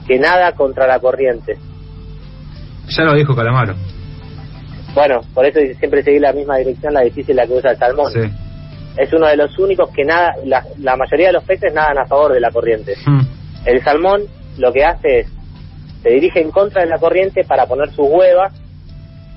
que 0.07 0.17
nada 0.17 0.51
contra 0.53 0.87
la 0.87 0.99
corriente. 0.99 1.57
Ya 2.89 3.03
lo 3.03 3.13
dijo 3.13 3.35
Calamaro. 3.35 3.75
Bueno, 4.93 5.21
por 5.33 5.45
eso 5.45 5.59
siempre 5.79 6.03
seguir 6.03 6.21
la 6.21 6.33
misma 6.33 6.57
dirección, 6.57 6.93
la 6.93 7.01
difícil 7.01 7.35
la 7.35 7.47
que 7.47 7.53
usa 7.53 7.71
el 7.71 7.77
salmón. 7.77 8.11
Sí. 8.11 8.19
Es 8.97 9.13
uno 9.13 9.27
de 9.27 9.37
los 9.37 9.57
únicos 9.57 9.89
que 9.91 10.03
nada, 10.03 10.33
la, 10.43 10.65
la 10.79 10.97
mayoría 10.97 11.27
de 11.27 11.33
los 11.33 11.43
peces 11.45 11.73
nadan 11.73 11.97
a 11.99 12.05
favor 12.05 12.33
de 12.33 12.41
la 12.41 12.51
corriente. 12.51 12.95
Mm, 13.05 13.21
El 13.65 13.83
salmón 13.83 14.23
lo 14.57 14.71
que 14.73 14.83
hace 14.83 15.19
es, 15.19 15.27
se 16.01 16.09
dirige 16.09 16.41
en 16.41 16.51
contra 16.51 16.81
de 16.81 16.89
la 16.89 16.97
corriente 16.97 17.43
para 17.43 17.65
poner 17.67 17.89
sus 17.91 18.07
huevas, 18.09 18.53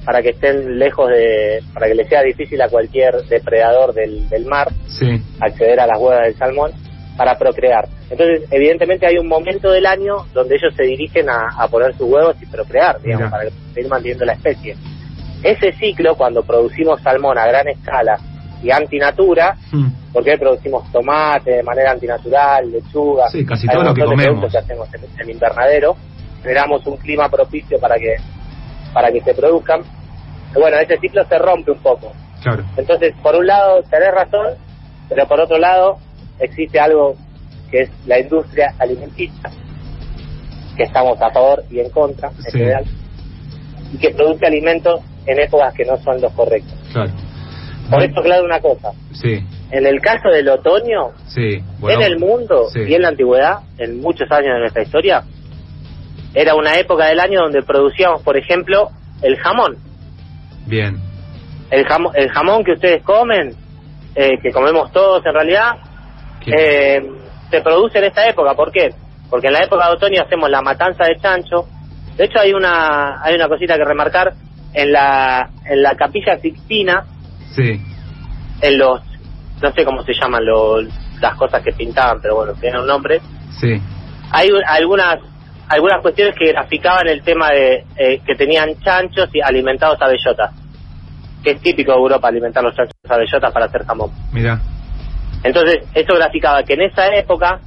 para 0.05 0.23
que 0.23 0.31
estén 0.31 0.79
lejos 0.79 1.09
de, 1.09 1.63
para 1.73 1.87
que 1.87 1.95
le 1.95 2.09
sea 2.09 2.23
difícil 2.23 2.61
a 2.63 2.69
cualquier 2.69 3.15
depredador 3.25 3.95
del, 3.95 4.29
del 4.29 4.45
mar 4.47 4.71
Sí. 4.87 5.21
acceder 5.41 5.81
a 5.81 5.87
las 5.87 5.99
huevas 5.99 6.25
del 6.25 6.37
salmón 6.37 6.73
para 7.17 7.39
procrear. 7.39 7.87
Entonces, 8.11 8.43
evidentemente 8.51 9.07
hay 9.07 9.17
un 9.19 9.29
momento 9.29 9.71
del 9.71 9.87
año 9.87 10.27
donde 10.35 10.57
ellos 10.57 10.75
se 10.77 10.83
dirigen 10.85 11.29
a, 11.31 11.49
a 11.59 11.69
poner 11.69 11.95
sus 11.97 12.09
huevos 12.09 12.37
y 12.43 12.47
procrear, 12.47 13.01
digamos, 13.01 13.27
Mira. 13.27 13.31
para 13.31 13.51
seguir 13.73 13.89
manteniendo 13.89 14.25
la 14.25 14.33
especie. 14.35 14.77
Ese 15.43 15.73
ciclo, 15.73 16.17
cuando 16.17 16.43
producimos 16.43 17.01
salmón 17.03 17.39
a 17.39 17.47
gran 17.47 17.69
escala 17.69 18.19
y 18.65 18.71
antinatura, 18.71 19.57
Mm, 19.73 19.89
porque 20.13 20.31
hoy 20.33 20.39
producimos 20.39 20.91
tomate 20.91 21.51
de 21.57 21.63
manera 21.63 21.91
antinatural, 21.93 22.71
lechuga, 22.71 23.29
Sí, 23.29 23.45
casi 23.45 23.67
todo 23.69 23.83
lo 23.85 23.95
que 23.95 24.05
comemos. 24.05 24.25
productos 24.41 24.53
que 24.53 24.59
hacemos 24.59 24.89
en, 24.95 25.21
en 25.21 25.31
invernadero, 25.31 25.97
generamos 26.43 26.87
un 26.87 26.97
clima 26.97 27.29
propicio 27.29 27.79
para 27.79 27.97
que 27.97 28.17
para 28.93 29.11
que 29.11 29.21
se 29.23 29.35
produzcan. 29.35 29.83
Y 30.55 30.61
bueno, 30.61 30.77
ese 30.79 30.97
ciclo 30.99 31.25
se 31.27 31.37
rompe 31.39 31.73
un 31.73 31.79
poco. 31.79 32.13
claro. 32.43 32.63
Entonces, 32.77 33.13
por 33.23 33.35
un 33.35 33.47
lado, 33.47 33.83
tenés 33.91 34.15
razón, 34.15 34.47
pero 35.09 35.27
por 35.27 35.41
otro 35.41 35.59
lado, 35.59 35.99
existe 36.39 36.79
algo 36.79 37.17
que 37.71 37.81
es 37.83 37.91
la 38.07 38.21
industria 38.21 38.73
alimenticia, 38.79 39.51
que 40.77 40.85
estamos 40.85 41.21
a 41.21 41.31
favor 41.31 41.65
y 41.71 41.81
en 41.81 41.91
contra, 41.91 42.29
en 42.29 42.43
Sí. 42.45 42.59
general, 42.59 42.85
y 43.93 43.99
que 43.99 44.11
produce 44.11 44.47
alimentos 44.47 45.01
en 45.27 45.41
épocas 45.41 45.73
que 45.75 45.85
no 45.85 45.97
son 45.99 46.21
los 46.21 46.33
correctos. 46.33 46.75
Claro. 46.93 47.11
Por 47.91 48.03
eso, 48.03 48.23
claro, 48.23 48.45
una 48.45 48.61
cosa, 48.61 48.91
Sí, 49.13 49.45
en 49.71 49.87
el 49.87 50.01
caso 50.01 50.29
del 50.29 50.49
otoño, 50.49 51.11
sí. 51.27 51.63
bueno, 51.81 52.01
en 52.01 52.07
el 52.13 52.19
mundo 52.19 52.69
sí. 52.73 52.81
y 52.81 52.95
en 52.95 53.03
la 53.03 53.09
antigüedad, 53.09 53.59
en 53.79 54.01
muchos 54.01 54.31
años 54.31 54.55
de 54.55 54.61
nuestra 54.61 54.83
historia, 54.83 55.23
era 56.35 56.55
una 56.55 56.79
época 56.79 57.07
del 57.07 57.21
año 57.21 57.41
donde 57.43 57.63
producíamos, 57.63 58.23
por 58.23 58.37
ejemplo, 58.37 58.91
el 59.23 59.37
jamón. 59.39 59.77
Bien. 60.67 60.99
El, 61.71 61.85
jamo- 61.87 62.13
el 62.15 62.29
jamón 62.31 62.65
que 62.65 62.73
ustedes 62.73 63.03
comen, 63.03 63.55
eh, 64.15 64.39
que 64.43 64.51
comemos 64.51 64.91
todos 64.93 65.25
en 65.27 65.33
realidad, 65.35 65.73
eh, 66.47 67.01
se 67.51 67.61
produce 67.61 67.99
en 67.99 68.05
esta 68.05 68.27
época. 68.29 68.55
¿Por 68.55 68.73
qué? 68.73 68.91
Porque 69.31 69.47
en 69.49 69.53
la 69.55 69.65
época 69.65 69.87
de 69.89 69.93
otoño 69.95 70.23
hacemos 70.23 70.51
la 70.51 70.61
matanza 70.63 71.05
de 71.05 71.17
chancho. 71.21 71.67
De 72.17 72.25
hecho, 72.25 72.39
hay 72.39 72.53
una 72.53 73.23
hay 73.23 73.35
una 73.35 73.49
cosita 73.49 73.77
que 73.77 73.85
remarcar 73.85 74.35
en 74.73 74.93
la 74.93 75.49
en 75.67 75.83
la 75.83 75.95
capilla 75.97 76.39
Sixtina, 76.39 77.05
Sí. 77.55 77.81
en 78.61 78.79
los 78.79 79.01
no 79.63 79.73
sé 79.73 79.85
cómo 79.85 80.03
se 80.03 80.13
llaman 80.15 80.45
los, 80.45 80.85
las 81.21 81.35
cosas 81.37 81.63
que 81.63 81.73
pintaban, 81.73 82.21
pero 82.21 82.37
bueno, 82.37 82.53
tienen 82.55 82.81
un 82.81 82.87
nombre. 82.87 83.21
Sí. 83.61 83.81
Hay 84.31 84.51
un- 84.51 84.65
algunas 84.67 85.19
algunas 85.69 86.03
cuestiones 86.03 86.35
que 86.39 86.49
graficaban 86.53 87.09
el 87.09 87.23
tema 87.23 87.51
de 87.51 87.85
eh, 87.97 88.21
que 88.27 88.35
tenían 88.35 88.79
chanchos 88.81 89.29
y 89.33 89.41
alimentados 89.41 90.01
a 90.03 90.09
bellotas, 90.09 90.51
que 91.43 91.53
es 91.53 91.61
típico 91.63 91.93
de 91.93 91.99
Europa 91.99 92.29
alimentar 92.29 92.63
los 92.63 92.75
chanchos 92.77 92.95
a 93.09 93.17
bellotas 93.17 93.53
para 93.53 93.67
hacer 93.67 93.85
jamón. 93.87 94.11
Mira. 94.33 94.61
Entonces, 95.43 95.83
eso 95.95 96.15
graficaba 96.15 96.63
que 96.65 96.75
en 96.75 96.83
esa 96.83 97.07
época 97.15 97.61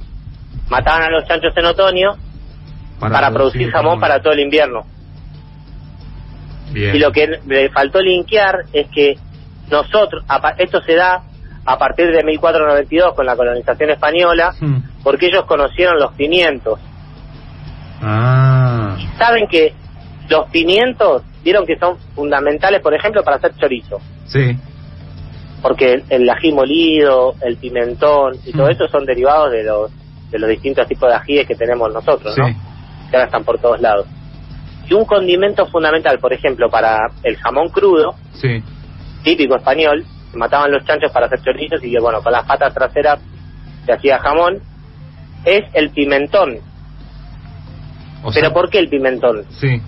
mataban 0.68 1.02
a 1.04 1.10
los 1.10 1.26
chanchos 1.26 1.56
en 1.56 1.64
otoño 1.64 2.16
para, 3.00 3.30
producir 3.30 3.70
jamón 3.70 3.98
para 4.00 4.20
todo 4.20 4.32
el 4.32 4.40
invierno. 4.40 4.84
Bien. 6.72 6.94
Y 6.94 6.98
lo 6.98 7.10
que 7.12 7.40
le 7.46 7.70
faltó 7.70 8.00
linkear 8.00 8.64
es 8.72 8.88
que 8.88 9.16
nosotros, 9.70 10.24
esto 10.58 10.80
se 10.82 10.94
da 10.94 11.22
a 11.64 11.78
partir 11.78 12.10
de 12.10 12.22
1492 12.24 13.14
con 13.14 13.26
la 13.26 13.36
colonización 13.36 13.90
española, 13.90 14.54
Mm. 14.60 14.78
porque 15.02 15.26
ellos 15.26 15.44
conocieron 15.44 15.98
los 15.98 16.12
pimientos. 16.14 16.78
Ah. 18.00 18.96
Saben 19.18 19.46
que 19.48 19.74
los 20.28 20.48
pimientos, 20.50 21.22
vieron 21.42 21.66
que 21.66 21.78
son 21.78 21.96
fundamentales, 22.14 22.80
por 22.80 22.94
ejemplo, 22.94 23.22
para 23.22 23.36
hacer 23.36 23.54
chorizo. 23.56 23.98
Sí. 24.26 24.56
porque 25.60 25.94
el, 25.94 26.04
el 26.10 26.30
ají 26.30 26.52
molido, 26.52 27.34
el 27.40 27.56
pimentón 27.56 28.36
y 28.46 28.52
todo 28.52 28.68
Mm. 28.68 28.70
eso 28.70 28.86
son 28.88 29.04
derivados 29.04 29.50
de 29.50 29.64
los 29.64 29.90
de 30.30 30.38
los 30.38 30.48
distintos 30.50 30.86
tipos 30.86 31.08
de 31.08 31.16
ajíes 31.16 31.48
que 31.48 31.56
tenemos 31.56 31.92
nosotros, 31.92 32.32
Sí. 32.34 32.40
¿no? 32.40 32.46
Que 33.10 33.16
ahora 33.16 33.24
están 33.24 33.42
por 33.42 33.58
todos 33.58 33.80
lados. 33.80 34.06
Y 34.88 34.94
un 34.94 35.04
condimento 35.04 35.66
fundamental, 35.66 36.20
por 36.20 36.32
ejemplo, 36.32 36.70
para 36.70 37.08
el 37.24 37.36
jamón 37.38 37.70
crudo, 37.70 38.14
Sí. 38.34 38.62
Típico 39.36 39.56
español, 39.56 40.04
se 40.30 40.36
mataban 40.38 40.70
los 40.72 40.84
chanchos 40.84 41.10
para 41.12 41.26
hacer 41.26 41.40
chorizos 41.42 41.82
y 41.84 41.94
bueno, 41.98 42.22
con 42.22 42.32
las 42.32 42.44
patas 42.46 42.72
traseras 42.72 43.20
se 43.84 43.92
hacía 43.92 44.18
jamón, 44.18 44.58
es 45.44 45.62
el 45.74 45.90
pimentón. 45.90 46.56
O 48.22 48.30
Pero 48.32 48.46
sea, 48.46 48.52
¿por 48.52 48.70
qué 48.70 48.78
el 48.78 48.88
pimentón 48.88 49.44
Sí. 49.60 49.80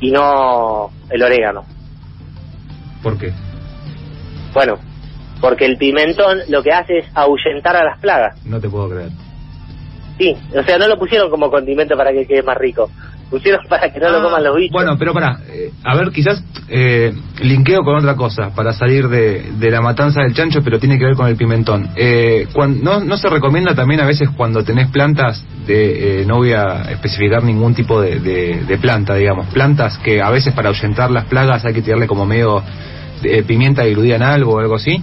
y 0.00 0.10
no 0.10 0.90
el 1.10 1.22
orégano? 1.22 1.64
¿Por 3.02 3.18
qué? 3.18 3.32
Bueno, 4.54 4.78
porque 5.40 5.66
el 5.66 5.76
pimentón 5.76 6.38
lo 6.48 6.62
que 6.62 6.72
hace 6.72 6.98
es 6.98 7.06
ahuyentar 7.14 7.76
a 7.76 7.84
las 7.84 7.98
plagas. 8.00 8.44
No 8.46 8.58
te 8.60 8.68
puedo 8.68 8.88
creer. 8.88 9.10
Sí, 10.18 10.36
o 10.58 10.62
sea, 10.62 10.78
no 10.78 10.86
lo 10.88 10.96
pusieron 10.98 11.28
como 11.28 11.50
condimento 11.50 11.96
para 11.96 12.12
que 12.12 12.26
quede 12.26 12.42
más 12.42 12.56
rico. 12.56 12.88
Pusieron 13.34 13.62
para 13.68 13.92
que 13.92 13.98
no 13.98 14.10
lo 14.10 14.18
Ah, 14.18 14.22
coman 14.22 14.44
los 14.44 14.56
bichos. 14.56 14.72
Bueno, 14.72 14.96
pero 14.96 15.12
pará, 15.12 15.40
eh, 15.48 15.70
a 15.82 15.96
ver, 15.96 16.10
quizás 16.12 16.40
eh, 16.68 17.12
linkeo 17.42 17.82
con 17.82 17.96
otra 17.96 18.14
cosa 18.14 18.50
para 18.54 18.72
salir 18.72 19.08
de, 19.08 19.52
de 19.58 19.70
la 19.72 19.80
matanza 19.80 20.22
del 20.22 20.32
chancho, 20.34 20.62
pero 20.62 20.78
tiene 20.78 20.98
que 20.98 21.04
ver 21.04 21.16
con 21.16 21.26
el 21.26 21.34
pimentón. 21.36 21.88
Eh, 21.96 22.46
cuan- 22.52 22.82
no, 22.84 23.00
¿No 23.00 23.16
se 23.16 23.28
recomienda 23.28 23.74
también 23.74 24.00
a 24.00 24.06
veces 24.06 24.28
cuando 24.36 24.62
tenés 24.62 24.88
plantas 24.90 25.44
de, 25.66 26.20
eh, 26.22 26.24
no 26.26 26.36
voy 26.36 26.52
a 26.52 26.82
especificar 26.92 27.42
ningún 27.42 27.74
tipo 27.74 28.00
de, 28.00 28.20
de- 28.20 28.64
de 28.66 28.78
planta, 28.78 29.14
digamos, 29.16 29.46
plantas 29.48 29.98
que 29.98 30.22
a 30.22 30.30
veces 30.30 30.54
para 30.54 30.68
ahuyentar 30.68 31.10
las 31.10 31.24
plagas 31.24 31.64
hay 31.64 31.74
que 31.74 31.82
tirarle 31.82 32.06
como 32.06 32.24
medio 32.26 32.62
de 33.22 33.42
pimienta 33.42 33.82
diluida 33.82 34.16
en 34.16 34.22
algo 34.22 34.52
o 34.54 34.58
algo 34.60 34.76
así? 34.76 35.02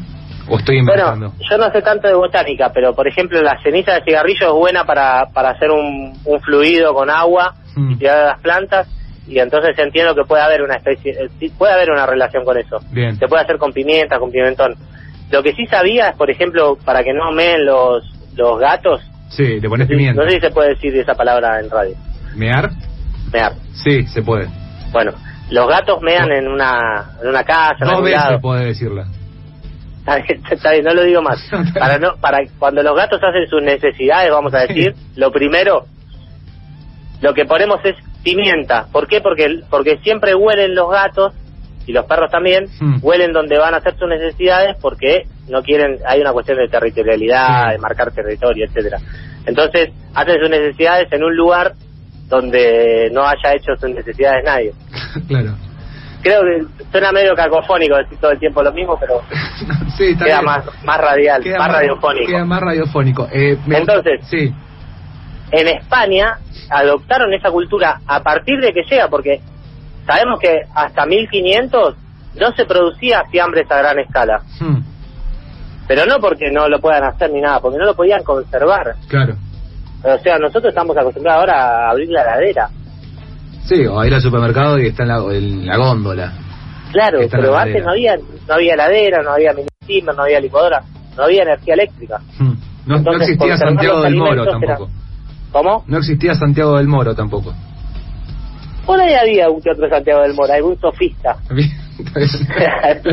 ¿O 0.54 0.58
estoy 0.60 0.78
inventando? 0.80 1.30
Bueno, 1.30 1.44
yo 1.50 1.58
no 1.58 1.72
sé 1.72 1.82
tanto 1.82 2.08
de 2.08 2.14
botánica, 2.14 2.72
pero 2.74 2.94
por 2.94 3.08
ejemplo 3.08 3.42
la 3.42 3.58
ceniza 3.64 3.94
de 3.94 4.04
cigarrillo 4.04 4.48
es 4.48 4.54
buena 4.54 4.84
para, 4.86 5.28
para 5.34 5.52
hacer 5.52 5.72
un, 5.72 6.14
un 6.26 6.42
fluido 6.42 6.94
con 6.94 7.10
agua 7.10 7.56
Mm. 7.76 7.92
y 7.92 7.96
tirar 7.96 8.18
a 8.18 8.26
las 8.32 8.42
plantas 8.42 8.88
y 9.26 9.40
entonces 9.40 9.80
entiendo 9.80 10.14
que 10.14 10.24
puede 10.26 10.42
haber 10.44 10.62
una 10.62 10.76
especie, 10.76 11.14
eh, 11.14 11.52
puede 11.58 11.72
haber 11.72 11.90
una 11.90 12.06
relación 12.06 12.44
con 12.44 12.58
eso. 12.58 12.80
Bien. 12.92 13.16
Se 13.16 13.28
puede 13.30 13.44
hacer 13.44 13.58
con 13.58 13.72
pimienta, 13.72 14.20
con 14.20 14.30
pimentón. 14.30 14.76
Lo 15.32 15.42
que 15.42 15.54
sí 15.54 15.66
sabía 15.68 16.10
es, 16.10 16.18
por 16.18 16.30
ejemplo, 16.30 16.78
para 16.84 17.02
que 17.02 17.14
no 17.14 17.32
meen 17.32 17.66
los, 17.66 18.04
los 18.36 18.60
gatos, 18.60 19.00
Sí, 19.30 19.62
le 19.62 19.70
pones 19.70 19.88
pimienta. 19.88 20.22
no 20.22 20.30
sé 20.30 20.36
si 20.36 20.42
se 20.42 20.52
puede 20.52 20.72
decir 20.72 20.94
esa 20.98 21.14
palabra 21.14 21.62
en 21.62 21.70
radio, 21.70 21.96
¿Mear? 22.36 22.70
mear. 23.32 23.54
Sí, 23.72 24.06
se 24.08 24.22
puede. 24.22 24.50
Bueno, 24.92 25.14
los 25.50 25.66
gatos 25.70 26.02
mean 26.02 26.30
en 26.30 26.50
una, 26.50 27.12
en 27.24 27.30
una 27.30 27.44
casa, 27.46 27.76
en 27.80 27.86
Dos 27.86 27.90
algún 27.92 28.04
veces 28.04 28.20
lado. 28.22 28.42
puede 28.42 28.66
decirla. 28.66 29.06
Está 30.02 30.18
bien, 30.18 30.42
está 30.52 30.72
bien, 30.72 30.84
no 30.84 30.94
lo 30.94 31.04
digo 31.04 31.22
más. 31.22 31.40
Para 31.80 31.98
no, 31.98 32.16
para 32.20 32.40
cuando 32.60 32.84
los 32.84 32.96
gatos 32.96 33.22
hacen 33.24 33.48
sus 33.48 33.62
necesidades, 33.64 34.30
vamos 34.32 34.54
a 34.54 34.60
decir, 34.68 34.94
lo 35.16 35.32
primero, 35.32 35.86
lo 37.22 37.34
que 37.34 37.46
ponemos 37.46 37.80
es 37.84 37.96
pimienta. 38.24 38.88
¿Por 38.92 39.08
qué? 39.08 39.22
Porque 39.22 39.62
porque 39.70 39.98
siempre 40.04 40.36
huelen 40.36 40.76
los 40.76 40.90
gatos 40.92 41.34
y 41.88 41.92
los 41.94 42.06
perros 42.06 42.30
también 42.32 42.66
Hmm. 42.80 42.98
huelen 43.02 43.32
donde 43.34 43.58
van 43.58 43.74
a 43.74 43.78
hacer 43.78 43.96
sus 43.98 44.08
necesidades 44.08 44.76
porque 44.82 45.24
no 45.50 45.62
quieren, 45.64 45.98
hay 46.06 46.22
una 46.22 46.32
cuestión 46.32 46.58
de 46.58 46.68
territorialidad, 46.68 47.68
Sí. 47.68 47.72
de 47.74 47.78
marcar 47.80 48.12
territorio, 48.12 48.66
etcétera. 48.66 48.98
Entonces 49.46 49.90
hacen 50.14 50.40
sus 50.40 50.50
necesidades 50.50 51.12
en 51.12 51.24
un 51.24 51.36
lugar 51.36 51.74
donde 52.28 53.10
no 53.12 53.24
haya 53.24 53.54
hecho 53.56 53.76
sus 53.80 53.90
necesidades 53.90 54.44
nadie. 54.46 54.72
claro. 55.28 55.56
Creo 56.22 56.42
que 56.44 56.84
suena 56.92 57.12
medio 57.12 57.34
cacofónico 57.36 57.96
decir 57.98 58.18
todo 58.20 58.32
el 58.32 58.40
tiempo 58.40 58.62
lo 58.62 58.72
mismo, 58.72 58.98
pero 59.00 59.22
sí, 59.98 60.12
está 60.12 60.26
queda 60.26 60.36
bien. 60.40 60.46
más, 60.46 60.66
más 60.84 60.98
radial, 61.00 61.42
Queda 61.44 61.58
más 61.60 61.72
radiofónico. 61.72 62.28
Queda 62.32 62.46
más 62.46 62.62
radiofónico. 62.62 63.28
Eh, 63.32 63.58
me 63.66 63.78
Entonces- 63.80 64.22
sí, 64.30 64.54
En 65.52 65.68
España 65.68 66.38
adoptaron 66.70 67.34
esa 67.34 67.50
cultura 67.52 68.00
a 68.08 68.22
partir 68.22 68.60
de 68.62 68.72
que 68.72 68.84
llega, 68.84 69.08
porque 69.10 69.42
sabemos 70.06 70.40
que 70.40 70.62
hasta 70.74 71.06
1500 71.06 71.96
no 72.40 72.52
se 72.54 72.66
producía 72.66 73.24
fiambres 73.30 73.70
a 73.70 73.78
gran 73.78 74.00
escala, 74.00 74.42
hmm, 74.60 74.78
pero 75.88 76.06
no 76.06 76.20
porque 76.20 76.50
no 76.52 76.70
lo 76.70 76.80
puedan 76.80 77.04
hacer 77.04 77.30
ni 77.32 77.42
nada, 77.42 77.60
porque 77.60 77.78
no 77.78 77.86
lo 77.86 77.96
podían 77.96 78.24
conservar. 78.24 78.96
claro. 79.10 79.36
O 80.04 80.18
sea, 80.20 80.40
nosotros 80.40 80.70
estamos 80.70 80.98
acostumbrados 80.98 81.42
ahora 81.42 81.86
a 81.88 81.90
abrir 81.92 82.10
la 82.10 82.22
heladera. 82.24 82.70
Sí, 83.66 83.86
o 83.86 84.00
a 84.00 84.08
ir 84.08 84.14
al 84.14 84.22
supermercado 84.22 84.80
y 84.80 84.88
está 84.88 85.04
en 85.04 85.10
la, 85.10 85.18
en 85.34 85.66
la 85.66 85.78
góndola. 85.78 86.34
Claro, 86.92 87.20
pero 87.30 87.54
la 87.54 87.62
antes 87.62 87.84
no 87.86 87.92
había 87.92 88.18
no 88.18 88.54
había 88.54 88.74
heladera, 88.74 89.24
no 89.24 89.32
había 89.32 89.54
mini 89.54 90.02
no 90.02 90.22
había 90.24 90.40
licuadora, 90.42 90.84
no 91.16 91.24
había 91.24 91.44
energía 91.44 91.74
eléctrica. 91.76 92.20
Hmm. 92.38 92.54
No, 92.86 92.98
existía 93.16 93.56
Santiago 93.58 94.02
del 94.02 94.16
Moro 94.16 94.44
era- 94.44 94.52
tampoco. 94.52 94.90
¿Cómo? 95.52 95.84
No 95.88 95.98
existía 96.00 96.34
Santiago 96.36 96.78
del 96.78 96.88
Moro 96.88 97.16
tampoco. 97.16 97.54
Por 98.86 99.00
ahí 99.00 99.14
había 99.14 99.50
un 99.50 99.62
que 99.62 99.70
otro 99.72 99.88
Santiago 99.90 100.22
del 100.22 100.34
Moro, 100.34 100.52
algún 100.54 100.78
sofista. 100.80 101.38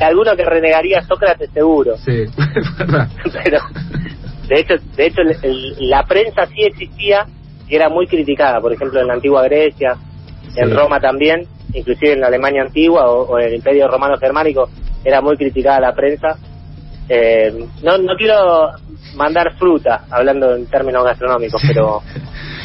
Alguno 0.00 0.36
que 0.36 0.44
renegaría 0.44 0.98
a 0.98 1.02
Sócrates 1.02 1.50
seguro. 1.52 1.96
Sí. 1.98 2.24
Pero, 3.44 3.60
de 4.48 4.60
hecho, 4.60 4.74
de 4.96 5.06
hecho 5.06 5.20
el- 5.22 5.36
el- 5.42 5.90
la 5.90 6.02
prensa 6.04 6.46
sí 6.46 6.62
existía 6.62 7.26
y 7.68 7.74
era 7.74 7.88
muy 7.88 8.06
criticada, 8.06 8.60
por 8.60 8.72
ejemplo, 8.72 9.00
en 9.00 9.08
la 9.08 9.14
antigua 9.14 9.42
Grecia, 9.44 9.96
en. 10.54 10.74
Roma 10.74 11.00
también, 11.00 11.46
inclusive 11.72 12.12
en 12.12 12.20
la 12.20 12.28
Alemania 12.28 12.62
antigua 12.62 13.08
o, 13.10 13.22
o 13.22 13.38
en 13.38 13.48
el 13.48 13.54
Imperio 13.54 13.88
Romano 13.88 14.16
Germánico, 14.16 14.68
era 15.04 15.20
muy 15.20 15.36
criticada 15.36 15.80
la 15.80 15.94
prensa. 15.94 16.36
Eh, 17.08 17.52
no, 17.82 17.98
no 17.98 18.16
quiero 18.16 18.70
mandar 19.14 19.54
fruta, 19.56 20.04
hablando 20.10 20.54
en 20.54 20.66
términos 20.66 21.04
gastronómicos, 21.04 21.62
pero 21.66 22.02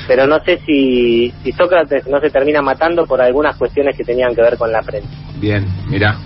pero 0.07 0.27
no 0.27 0.43
sé 0.43 0.59
si, 0.65 1.31
si 1.43 1.51
Sócrates 1.51 2.07
no 2.07 2.19
se 2.19 2.29
termina 2.29 2.61
matando 2.61 3.05
por 3.05 3.21
algunas 3.21 3.55
cuestiones 3.55 3.95
que 3.95 4.03
tenían 4.03 4.35
que 4.35 4.41
ver 4.41 4.57
con 4.57 4.71
la 4.71 4.81
prensa. 4.81 5.09
Bien, 5.39 5.65
mirá. 5.87 6.17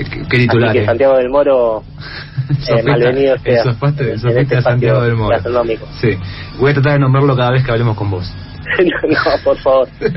Eh, 0.00 0.04
¿Qué, 0.10 0.20
Así 0.36 0.46
titular? 0.46 0.72
que 0.72 0.84
Santiago 0.86 1.16
del 1.16 1.28
Moro 1.28 1.82
eh, 2.68 2.82
malvenido 2.82 3.36
sea 3.38 3.62
este 3.62 4.56
de 4.56 4.62
Santiago 4.62 5.02
del 5.02 5.14
Moro. 5.16 5.30
gastronómico. 5.30 5.86
Sí. 6.00 6.10
Voy 6.58 6.70
a 6.70 6.74
tratar 6.74 6.92
de 6.94 6.98
nombrarlo 7.00 7.36
cada 7.36 7.50
vez 7.52 7.64
que 7.64 7.70
hablemos 7.70 7.96
con 7.96 8.10
vos. 8.10 8.32
no, 9.08 9.44
por 9.44 9.56
favor. 9.58 9.88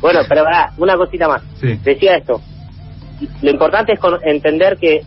Bueno, 0.00 0.20
pero 0.28 0.44
pará, 0.44 0.70
una 0.76 0.96
cosita 0.98 1.26
más. 1.28 1.40
Sí. 1.58 1.78
Decía 1.82 2.16
esto. 2.16 2.38
Lo 3.40 3.50
importante 3.50 3.94
es 3.94 3.98
con- 3.98 4.18
entender 4.22 4.76
que 4.76 5.00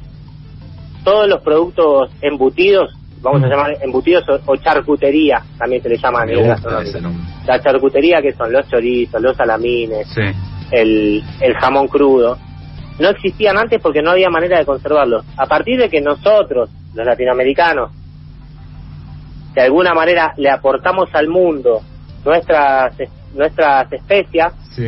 todos 1.04 1.28
los 1.30 1.40
productos 1.44 2.10
embutidos, 2.22 2.90
vamos 3.22 3.44
a 3.44 3.46
Mm. 3.46 3.50
llamar 3.50 3.78
embutidos 3.84 4.24
o, 4.28 4.40
o 4.52 4.56
charcutería, 4.56 5.44
también 5.60 5.84
se 5.84 5.90
le 5.90 5.98
llama 5.98 6.22
a 6.22 6.26
nivel 6.26 6.48
gastronómico. 6.48 6.98
La 7.46 7.62
charcutería 7.62 8.24
que 8.24 8.34
son 8.34 8.52
los 8.52 8.68
chorizos, 8.70 9.22
los 9.22 9.38
salamines, 9.38 10.08
Sí. 10.16 10.22
el, 10.72 11.24
el 11.42 11.54
jamón 11.60 11.88
crudo, 11.90 12.40
no 13.00 13.10
existían 13.10 13.58
antes 13.58 13.82
porque 13.82 14.02
no 14.02 14.12
había 14.12 14.30
manera 14.30 14.58
de 14.60 14.66
conservarlos. 14.66 15.24
A 15.38 15.46
partir 15.46 15.80
de 15.80 15.90
que 15.90 16.02
nosotros, 16.02 16.70
los 16.94 17.06
latinoamericanos, 17.06 17.92
de 19.54 19.62
alguna 19.62 19.94
manera 19.94 20.34
le 20.38 20.50
aportamos 20.50 21.10
al 21.14 21.28
mundo 21.28 21.82
nuestras 22.26 22.94
nuestras 23.34 23.92
especias, 23.92 24.54
Sí. 24.76 24.88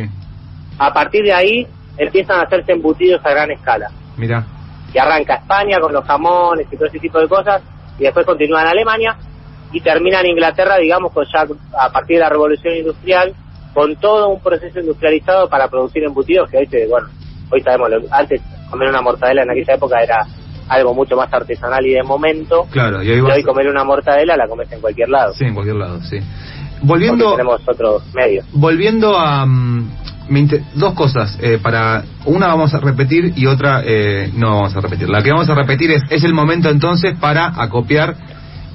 a 0.78 0.92
partir 0.92 1.22
de 1.24 1.32
ahí 1.32 1.66
empiezan 1.98 2.40
a 2.40 2.42
hacerse 2.42 2.72
embutidos 2.72 3.20
a 3.24 3.30
gran 3.30 3.50
escala. 3.50 3.90
Mirá. 4.16 4.44
Y 4.92 4.98
arranca 4.98 5.34
España 5.34 5.78
con 5.80 5.92
los 5.92 6.04
jamones 6.04 6.66
y 6.70 6.76
todo 6.76 6.86
ese 6.88 6.98
tipo 6.98 7.20
de 7.20 7.28
cosas, 7.28 7.62
y 7.98 8.04
después 8.04 8.26
continúa 8.26 8.62
en 8.62 8.68
Alemania, 8.68 9.16
y 9.72 9.80
termina 9.80 10.20
en 10.20 10.26
Inglaterra, 10.28 10.78
digamos, 10.78 11.12
con 11.12 11.24
ya 11.32 11.46
a 11.78 11.90
partir 11.92 12.16
de 12.16 12.20
la 12.22 12.28
revolución 12.28 12.74
industrial, 12.74 13.32
con 13.72 13.94
todo 13.96 14.28
un 14.30 14.40
proceso 14.40 14.80
industrializado 14.80 15.48
para 15.48 15.68
producir 15.68 16.02
embutidos, 16.02 16.50
que 16.50 16.58
hoy, 16.58 16.66
se- 16.66 16.88
bueno, 16.88 17.08
hoy 17.50 17.60
sabemos, 17.62 17.90
lo- 17.90 18.14
antes 18.14 18.40
comer 18.70 18.88
una 18.88 19.02
mortadela 19.02 19.42
en 19.42 19.50
aquella 19.50 19.74
época 19.74 20.00
era 20.02 20.26
algo 20.68 20.94
mucho 20.94 21.16
más 21.16 21.32
artesanal 21.32 21.84
y 21.84 21.94
de 21.94 22.02
momento, 22.02 22.66
Claro, 22.70 23.02
y 23.02 23.10
hoy 23.10 23.18
y 23.18 23.20
vas... 23.20 23.36
hoy 23.36 23.42
comer 23.42 23.68
una 23.68 23.82
mortadela 23.84 24.36
la 24.36 24.46
comes 24.46 24.70
en 24.72 24.80
cualquier 24.80 25.08
lado, 25.08 25.34
Sí, 25.34 25.44
en 25.44 25.54
cualquier 25.54 25.76
lado, 25.76 26.00
sí. 26.02 26.18
porque 26.20 26.86
Volviendo... 26.86 27.32
tenemos 27.32 27.60
otros 27.66 28.02
medios. 28.14 28.46
Volviendo 28.52 29.18
a 29.18 29.44
inter- 30.30 30.62
dos 30.74 30.94
cosas 30.94 31.36
eh, 31.42 31.58
para 31.60 32.04
una 32.24 32.46
vamos 32.46 32.72
a 32.72 32.78
repetir 32.78 33.32
y 33.36 33.46
otra 33.46 33.82
eh, 33.84 34.30
no 34.34 34.56
vamos 34.56 34.76
a 34.76 34.80
repetir. 34.80 35.08
La 35.08 35.22
que 35.22 35.30
vamos 35.32 35.48
a 35.50 35.54
repetir 35.56 35.90
es 35.90 36.02
es 36.08 36.22
el 36.24 36.34
momento 36.34 36.68
entonces 36.70 37.16
para 37.18 37.60
acopiar 37.60 38.14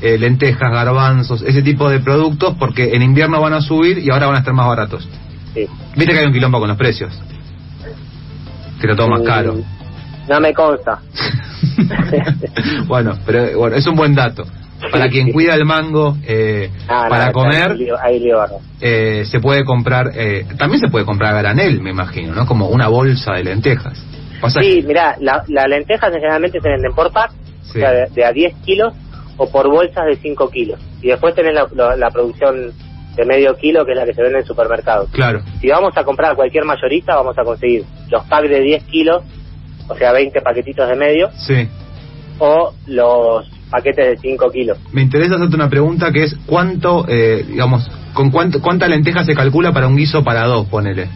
eh, 0.02 0.18
lentejas, 0.18 0.70
garbanzos, 0.70 1.42
ese 1.44 1.62
tipo 1.62 1.90
de 1.90 2.02
productos 2.02 2.56
porque 2.60 2.94
en 2.94 3.02
invierno 3.02 3.40
van 3.40 3.54
a 3.54 3.62
subir 3.62 4.00
y 4.00 4.10
ahora 4.12 4.28
van 4.28 4.36
a 4.36 4.40
estar 4.40 4.54
más 4.54 4.68
baratos. 4.68 5.08
Sí. 5.54 5.66
Viste 5.96 6.12
que 6.14 6.20
hay 6.20 6.26
un 6.26 6.34
quilombo 6.34 6.60
con 6.60 6.68
los 6.68 6.78
precios. 6.78 7.18
Que 8.82 8.88
todo 8.96 9.08
más 9.08 9.22
Mm, 9.22 9.26
caro. 9.26 9.56
No 10.28 10.40
me 10.40 10.54
consta. 10.54 11.00
bueno, 12.88 13.18
pero 13.26 13.46
eh, 13.46 13.56
bueno, 13.56 13.76
es 13.76 13.86
un 13.88 13.96
buen 13.96 14.16
dato. 14.16 14.44
Para 14.92 15.10
quien 15.10 15.32
cuida 15.32 15.56
el 15.56 15.66
mango, 15.66 16.18
eh, 16.28 16.70
Ah, 16.88 17.08
para 17.10 17.32
comer, 17.32 17.76
lío 17.76 17.96
bárbaro. 18.38 18.60
eh, 18.82 19.24
se 19.26 19.40
puede 19.40 19.64
comprar, 19.64 20.12
eh, 20.14 20.46
también 20.58 20.80
se 20.82 20.90
puede 20.90 21.06
comprar 21.06 21.34
granel, 21.36 21.82
me 21.82 21.92
imagino, 21.92 22.36
¿no? 22.36 22.46
Como 22.46 22.68
una 22.68 22.88
bolsa 22.88 23.34
de 23.34 23.44
lentejas. 23.46 23.98
Sí, 24.50 24.82
que- 24.82 24.84
mira, 24.88 25.16
la- 25.22 25.44
las 25.48 25.68
lentejas 25.68 26.12
generalmente 26.14 26.60
se 26.60 26.70
venden 26.70 26.94
por 26.94 27.12
pack, 27.12 27.32
Sí. 27.64 27.78
o 27.78 27.82
sea, 27.82 27.92
de, 27.92 28.08
de 28.14 28.26
a 28.26 28.32
10 28.32 28.54
kilos 28.66 28.94
o 29.38 29.50
por 29.50 29.70
bolsas 29.70 30.06
de 30.06 30.18
5 30.18 30.50
kilos. 30.52 30.80
Y 31.02 31.08
después 31.08 31.34
tenés 31.34 31.54
la, 31.56 31.68
la- 31.74 31.96
la 31.96 32.12
producción 32.12 32.72
de 33.16 33.26
medio 33.26 33.56
kilo, 33.56 33.86
que 33.86 33.92
es 33.94 33.98
la 33.98 34.06
que 34.06 34.14
se 34.14 34.22
vende 34.22 34.40
en 34.40 34.46
supermercados. 34.46 35.10
Claro, 35.12 35.42
Si 35.62 35.70
vamos 35.70 35.96
a 35.98 36.04
comprar 36.04 36.34
a 36.34 36.36
cualquier 36.36 36.66
mayorista, 36.66 37.16
vamos 37.16 37.38
a 37.38 37.44
conseguir 37.44 37.84
los 38.10 38.24
packs 38.26 38.50
de 38.50 38.60
10 38.62 38.84
kilos, 38.86 39.24
o 39.88 39.96
sea, 39.96 40.12
20 40.12 40.42
paquetitos 40.42 40.88
de 40.90 40.96
medio, 40.96 41.30
sí. 41.38 41.68
o 42.40 42.74
los 42.88 43.50
paquetes 43.70 44.06
de 44.08 44.18
5 44.18 44.52
kilos. 44.52 44.78
Me 44.92 45.02
interesa 45.02 45.36
hacerte 45.36 45.56
una 45.56 45.70
pregunta 45.70 46.12
que 46.12 46.24
es 46.24 46.36
cuánto, 46.46 47.06
eh, 47.08 47.44
digamos, 47.48 47.90
con 48.14 48.32
cuánto, 48.32 48.62
cuánta 48.62 48.88
lenteja 48.88 49.24
se 49.24 49.36
calcula 49.36 49.72
para 49.74 49.88
un 49.88 49.96
guiso 49.96 50.24
para 50.24 50.46
dos, 50.46 50.68
ponele. 50.68 51.10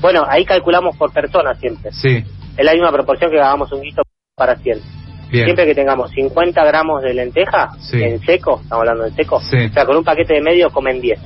Bueno, 0.00 0.24
ahí 0.28 0.44
calculamos 0.44 0.96
por 0.96 1.12
persona 1.12 1.54
siempre. 1.54 1.90
Sí, 1.92 2.24
Es 2.56 2.64
la 2.64 2.72
misma 2.72 2.92
proporción 2.92 3.30
que 3.30 3.40
hagamos 3.40 3.72
un 3.72 3.82
guiso 3.82 4.02
para 4.36 4.56
100. 4.56 4.97
Bien. 5.30 5.44
Siempre 5.44 5.66
que 5.66 5.74
tengamos 5.74 6.10
50 6.10 6.64
gramos 6.64 7.02
de 7.02 7.14
lenteja 7.14 7.70
Sí. 7.80 8.02
en 8.02 8.20
seco, 8.20 8.60
estamos 8.62 8.82
hablando 8.82 9.06
en 9.06 9.14
seco, 9.14 9.40
Sí. 9.40 9.56
o 9.66 9.72
sea, 9.72 9.84
con 9.86 9.96
un 9.96 10.04
paquete 10.04 10.34
de 10.34 10.40
medio 10.42 10.70
comen 10.70 11.00
10. 11.00 11.20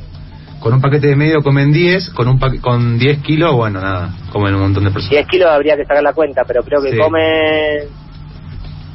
Con 0.60 0.74
un 0.74 0.80
paquete 0.80 1.08
de 1.08 1.16
medio 1.16 1.42
comen 1.42 1.72
10, 1.72 2.10
con 2.10 2.28
un 2.28 2.38
pa- 2.38 2.52
con 2.60 2.98
10 2.98 3.18
kilos, 3.22 3.52
bueno, 3.54 3.80
nada, 3.80 4.10
comen 4.32 4.54
un 4.54 4.60
montón 4.60 4.84
de 4.84 4.90
personas. 4.90 5.10
10 5.10 5.26
kilos 5.26 5.50
habría 5.50 5.76
que 5.76 5.82
sacar 5.84 6.02
la 6.02 6.12
cuenta, 6.12 6.42
pero 6.46 6.62
creo 6.62 6.80
que 6.82 6.92
Sí. 6.92 6.98
comen... 6.98 7.88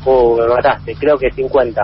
Uh, 0.05 0.37
me 0.39 0.47
mataste, 0.47 0.95
creo 0.95 1.17
que 1.17 1.29
50. 1.31 1.81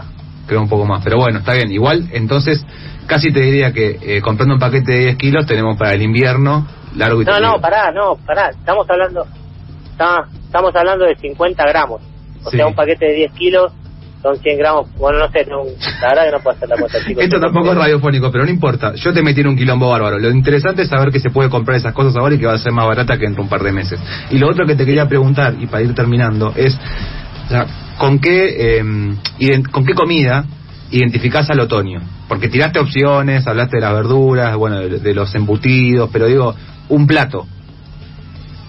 Creo 0.48 0.62
un 0.62 0.70
poco 0.70 0.86
más, 0.86 1.04
pero 1.04 1.18
bueno, 1.18 1.40
está 1.40 1.54
bien. 1.54 1.72
Igual, 1.72 2.08
entonces, 2.14 2.66
casi 3.08 3.34
te 3.34 3.42
diría 3.42 3.74
que 3.74 3.98
eh, 4.02 4.22
comprando 4.22 4.54
un 4.56 4.60
paquete 4.60 4.92
de 4.92 5.00
10 5.00 5.18
kilos 5.18 5.46
tenemos 5.46 5.78
para 5.78 5.94
el 5.94 6.02
invierno 6.02 6.66
largo 6.96 7.22
y 7.22 7.26
No, 7.26 7.34
tendido. 7.34 7.52
no, 7.54 7.62
pará, 7.62 7.92
no, 7.92 8.16
pará, 8.26 8.50
estamos 8.52 8.90
hablando... 8.90 9.26
está- 9.92 10.28
estamos 10.46 10.74
hablando 10.76 11.06
de 11.06 11.16
50 11.18 11.66
gramos. 11.68 12.02
O 12.44 12.50
Sí. 12.52 12.58
sea, 12.58 12.68
un 12.68 12.76
paquete 12.76 13.06
de 13.06 13.14
10 13.14 13.32
kilos 13.34 13.72
son 14.22 14.38
100 14.38 14.58
gramos. 14.58 14.88
Bueno, 14.98 15.20
no 15.20 15.30
sé, 15.32 15.46
no, 15.46 15.64
la 16.02 16.10
verdad 16.10 16.26
que 16.26 16.32
no 16.32 16.40
puedo 16.44 16.56
hacer 16.56 16.70
la 16.70 16.78
cuenta, 16.78 16.98
chicos. 17.06 17.24
Esto 17.24 17.40
tampoco 17.40 17.72
es 17.72 17.78
radiofónico, 17.78 18.32
pero 18.32 18.46
no 18.46 18.52
importa. 18.52 18.94
Yo 18.96 19.14
te 19.14 19.22
metí 19.22 19.42
en 19.42 19.48
un 19.48 19.56
quilombo 19.58 19.90
bárbaro. 19.90 20.18
Lo 20.18 20.30
interesante 20.32 20.84
es 20.84 20.88
saber 20.90 21.12
que 21.12 21.20
se 21.20 21.30
puede 21.30 21.50
comprar 21.50 21.78
esas 21.78 21.94
cosas 21.94 22.16
ahora 22.16 22.34
y 22.36 22.38
que 22.40 22.46
va 22.46 22.54
a 22.54 22.58
ser 22.58 22.72
más 22.72 22.88
barata 22.88 23.18
que 23.18 23.26
dentro 23.26 23.42
de 23.42 23.46
un 23.46 23.50
par 23.50 23.62
de 23.64 23.72
meses. 23.74 24.00
Y 24.32 24.38
lo 24.38 24.50
otro 24.50 24.66
que 24.66 24.76
te 24.76 24.86
quería 24.86 25.08
preguntar, 25.08 25.56
y 25.60 25.68
para 25.68 25.84
ir 25.84 25.94
terminando, 25.94 26.54
es 26.56 26.74
o 27.46 27.50
sea, 27.50 27.66
¿con 27.98 28.20
qué 28.20 28.80
eh, 28.80 29.64
con 29.72 29.86
qué 29.86 29.94
comida 29.94 30.46
identificás 30.92 31.50
al 31.50 31.60
otoño? 31.60 32.00
Porque 32.30 32.48
tiraste 32.48 32.80
opciones, 32.80 33.46
hablaste 33.46 33.76
de 33.78 33.82
las 33.82 33.94
verduras, 33.94 34.56
bueno, 34.56 34.80
de, 34.80 35.00
de 35.00 35.14
los 35.14 35.36
embutidos, 35.36 36.10
pero 36.14 36.28
digo, 36.28 36.56
un 36.88 37.06
plato. 37.08 37.46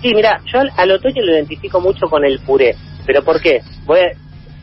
Sí, 0.02 0.12
mira, 0.14 0.40
yo 0.52 0.60
al, 0.60 0.70
al 0.76 0.90
otoño 0.92 1.22
lo 1.22 1.32
identifico 1.32 1.80
mucho 1.80 2.06
con 2.08 2.24
el 2.24 2.40
puré. 2.40 2.76
¿Pero 3.06 3.22
por 3.22 3.40
qué? 3.40 3.60
Voy 3.86 4.00
a- 4.00 4.12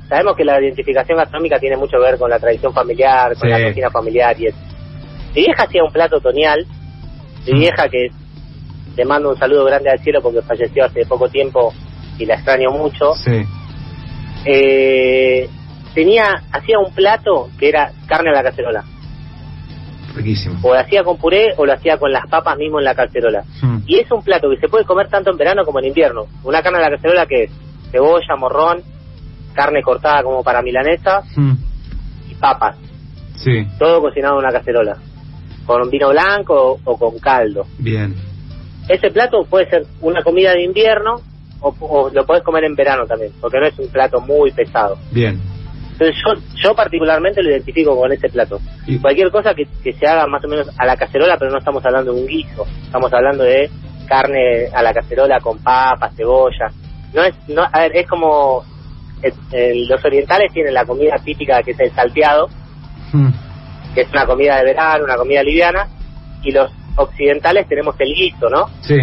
sabemos 0.10 0.36
que 0.36 0.44
la 0.46 0.62
identificación 0.62 1.18
gastronómica 1.18 1.60
tiene 1.60 1.78
mucho 1.78 1.98
que 1.98 2.04
ver 2.12 2.18
con 2.20 2.30
la 2.30 2.40
tradición 2.40 2.74
familiar, 2.74 3.36
con 3.38 3.50
Sí. 3.50 3.56
la 3.56 3.68
cocina 3.68 3.90
familiar 3.90 4.40
y 4.40 4.48
eso. 4.48 4.58
Mi 5.36 5.42
vieja 5.44 5.64
hacía 5.64 5.84
un 5.84 5.92
plato 5.92 6.18
otoñal, 6.18 6.68
mi 7.48 7.54
Mm. 7.54 7.60
vieja 7.60 7.90
que 7.90 8.10
le 8.98 9.06
mando 9.06 9.30
un 9.30 9.38
saludo 9.38 9.64
grande 9.66 9.90
al 9.90 10.00
cielo 10.00 10.22
porque 10.22 10.42
falleció 10.42 10.86
hace 10.86 11.06
poco 11.06 11.30
tiempo 11.30 11.74
y 12.20 12.26
la 12.26 12.36
extraño 12.36 12.72
mucho, 12.72 13.14
Sí. 13.16 13.42
eh, 14.46 15.50
tenía, 15.94 16.44
hacía 16.52 16.80
un 16.80 16.92
plato 16.94 17.50
que 17.58 17.70
era 17.70 17.92
carne 18.08 18.30
a 18.32 18.34
la 18.34 18.44
cacerola. 18.44 18.84
Riquísimo. 20.16 20.60
O 20.64 20.74
lo 20.74 20.80
hacía 20.80 21.04
con 21.04 21.18
puré 21.18 21.54
o 21.58 21.66
lo 21.66 21.74
hacía 21.74 21.98
con 21.98 22.12
las 22.12 22.28
papas 22.28 22.58
mismo 22.58 22.80
en 22.80 22.86
la 22.86 22.96
cacerola. 22.96 23.44
Mm. 23.62 23.78
Y 23.88 24.00
es 24.00 24.12
un 24.12 24.22
plato 24.24 24.50
que 24.50 24.58
se 24.58 24.68
puede 24.68 24.86
comer 24.86 25.08
tanto 25.08 25.32
en 25.32 25.38
verano 25.38 25.64
como 25.66 25.80
en 25.80 25.86
invierno. 25.86 26.26
Una 26.44 26.62
carne 26.62 26.80
a 26.80 26.82
la 26.90 26.96
cacerola 26.96 27.26
que 27.26 27.44
es 27.44 27.52
cebolla, 27.92 28.36
morrón, 28.38 28.82
carne 29.54 29.82
cortada 29.82 30.24
como 30.24 30.44
para 30.44 30.62
milanesa 30.62 31.22
Mm. 31.36 31.54
y 32.30 32.36
papas. 32.36 32.78
Sí, 33.38 33.66
Todo 33.80 34.02
cocinado 34.02 34.36
en 34.36 34.40
una 34.46 34.52
cacerola. 34.52 34.98
Con 35.66 35.90
vino 35.90 36.10
blanco 36.10 36.74
o, 36.74 36.80
o 36.84 36.98
con 36.98 37.18
caldo. 37.20 37.66
bien. 37.78 38.16
Ese 38.90 39.10
plato 39.12 39.46
puede 39.50 39.70
ser 39.70 39.84
una 40.02 40.22
comida 40.24 40.52
de 40.54 40.64
invierno 40.64 41.22
o, 41.62 41.74
o 41.80 42.10
lo 42.10 42.26
podés 42.26 42.44
comer 42.44 42.64
en 42.66 42.76
verano 42.76 43.06
también, 43.06 43.32
porque 43.40 43.60
no 43.60 43.68
es 43.68 43.78
un 43.80 43.88
plato 43.90 44.20
muy 44.20 44.52
pesado. 44.52 44.98
Bien. 45.12 45.40
Entonces 46.02 46.24
yo, 46.26 46.34
yo 46.56 46.74
particularmente 46.76 47.44
lo 47.44 47.52
identifico 47.52 47.96
con 47.96 48.12
ese 48.12 48.28
plato. 48.30 48.60
Y- 48.88 48.98
Cualquier 48.98 49.30
cosa 49.30 49.54
que, 49.54 49.68
que 49.84 49.94
se 49.94 50.08
haga 50.08 50.26
más 50.26 50.44
o 50.44 50.48
menos 50.48 50.68
a 50.80 50.86
la 50.88 50.96
cacerola, 50.98 51.38
pero 51.38 51.52
no 51.52 51.60
estamos 51.60 51.86
hablando 51.86 52.12
de 52.14 52.22
un 52.22 52.28
guiso, 52.28 52.66
estamos 52.84 53.14
hablando 53.14 53.44
de 53.44 53.70
carne 54.08 54.66
a 54.74 54.82
la 54.82 54.94
cacerola 54.94 55.40
con 55.40 55.60
papas, 55.60 56.16
cebolla. 56.16 56.72
No 57.14 57.24
es, 57.24 57.36
no, 57.50 57.62
a 57.72 57.80
ver, 57.82 57.96
es 57.96 58.08
como 58.08 58.64
eh, 59.22 59.86
los 59.88 60.04
orientales 60.04 60.52
tienen 60.52 60.74
la 60.74 60.86
comida 60.86 61.16
típica 61.24 61.62
que 61.62 61.72
es 61.72 61.80
el 61.80 61.92
salteado, 61.92 62.50
Mm. 63.14 63.30
que 63.94 64.02
es 64.02 64.10
una 64.12 64.26
comida 64.26 64.58
de 64.58 64.64
verano, 64.64 65.04
una 65.04 65.18
comida 65.18 65.44
liviana, 65.44 65.86
y 66.44 66.52
los 66.52 66.72
occidentales 66.96 67.68
tenemos 67.68 67.94
el 68.00 68.14
guiso, 68.14 68.50
¿no? 68.50 68.70
Sí. 68.82 68.98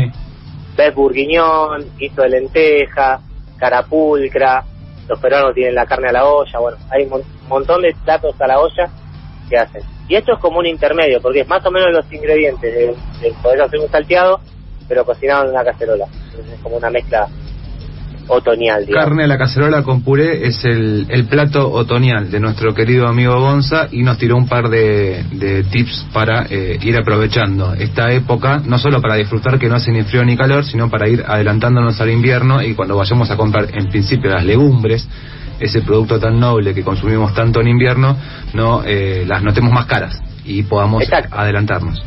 Ves 0.77 0.95
burguiñón, 0.95 1.85
guiso 1.99 2.23
de 2.23 2.31
lenteja, 2.31 3.21
carapulcra, 3.59 4.65
los 5.09 5.19
peruanos 5.21 5.55
tienen 5.55 5.75
la 5.75 5.87
carne 5.87 6.09
a 6.09 6.13
la 6.13 6.27
olla, 6.27 6.59
bueno, 6.59 6.77
hay 6.91 7.05
un 7.05 7.11
mon- 7.11 7.23
montón 7.49 7.83
de 7.83 7.95
platos 8.05 8.39
a 8.41 8.47
la 8.47 8.61
olla 8.61 8.89
que 9.49 9.57
hacen. 9.57 9.83
Y 10.09 10.15
esto 10.17 10.33
es 10.35 10.39
como 10.39 10.59
un 10.59 10.67
intermedio, 10.67 11.21
porque 11.21 11.41
es 11.41 11.49
más 11.49 11.65
o 11.67 11.71
menos 11.71 11.91
los 11.93 12.13
ingredientes 12.13 12.75
de, 12.75 12.87
de 13.21 13.35
poder 13.43 13.63
hacer 13.63 13.81
un 13.81 13.91
salteado, 13.91 14.41
pero 14.89 15.05
cocinado 15.05 15.45
en 15.45 15.51
una 15.51 15.65
cacerola. 15.65 16.07
Entonces 16.27 16.53
es 16.55 16.61
como 16.61 16.77
una 16.77 16.91
mezcla 16.91 17.27
otoñal, 18.29 18.87
digamos. 18.87 19.05
Carne 19.05 19.25
a 19.25 19.27
la 19.27 19.39
cacerola 19.39 19.83
con 19.83 20.03
puré 20.03 20.47
es 20.47 20.65
el, 20.65 21.07
el 21.09 21.25
plato 21.27 21.71
otoñal 21.71 22.31
de 22.31 22.41
nuestro 22.41 22.75
querido 22.75 23.09
amigo 23.09 23.39
Gonza 23.41 23.89
y 23.91 24.03
nos 24.03 24.19
tiró 24.19 24.37
un 24.37 24.49
par 24.49 24.69
de, 24.69 25.25
de 25.33 25.65
tips 25.65 26.07
para 26.13 26.47
eh, 26.49 26.79
ir 26.83 26.97
aprovechando 26.97 27.75
esta 27.75 28.13
época, 28.13 28.63
no 28.65 28.79
solo 28.79 29.01
para 29.01 29.17
disfrutar 29.17 29.59
que 29.59 29.69
no 29.69 29.77
hace 29.77 29.91
ni 29.91 30.03
frío 30.03 30.25
ni 30.25 30.37
calor, 30.37 30.65
sino 30.65 30.89
para 30.89 31.09
ir 31.09 31.25
adelantándonos 31.27 32.01
al 32.01 32.11
invierno 32.11 32.63
y 32.63 32.75
cuando 32.75 32.97
vayamos 32.97 33.31
a 33.31 33.37
comprar 33.37 33.69
en 33.73 33.89
principio 33.89 34.31
las 34.31 34.45
legumbres, 34.45 35.09
ese 35.61 35.83
producto 35.83 36.21
tan 36.21 36.39
noble 36.39 36.75
que 36.75 36.85
consumimos 36.85 37.35
tanto 37.35 37.61
en 37.61 37.69
invierno, 37.69 38.17
no 38.55 38.83
eh, 38.85 39.25
las 39.27 39.43
notemos 39.43 39.73
más 39.73 39.87
caras 39.87 40.21
y 40.45 40.63
podamos 40.63 41.03
Exacto. 41.03 41.37
adelantarnos. 41.37 42.03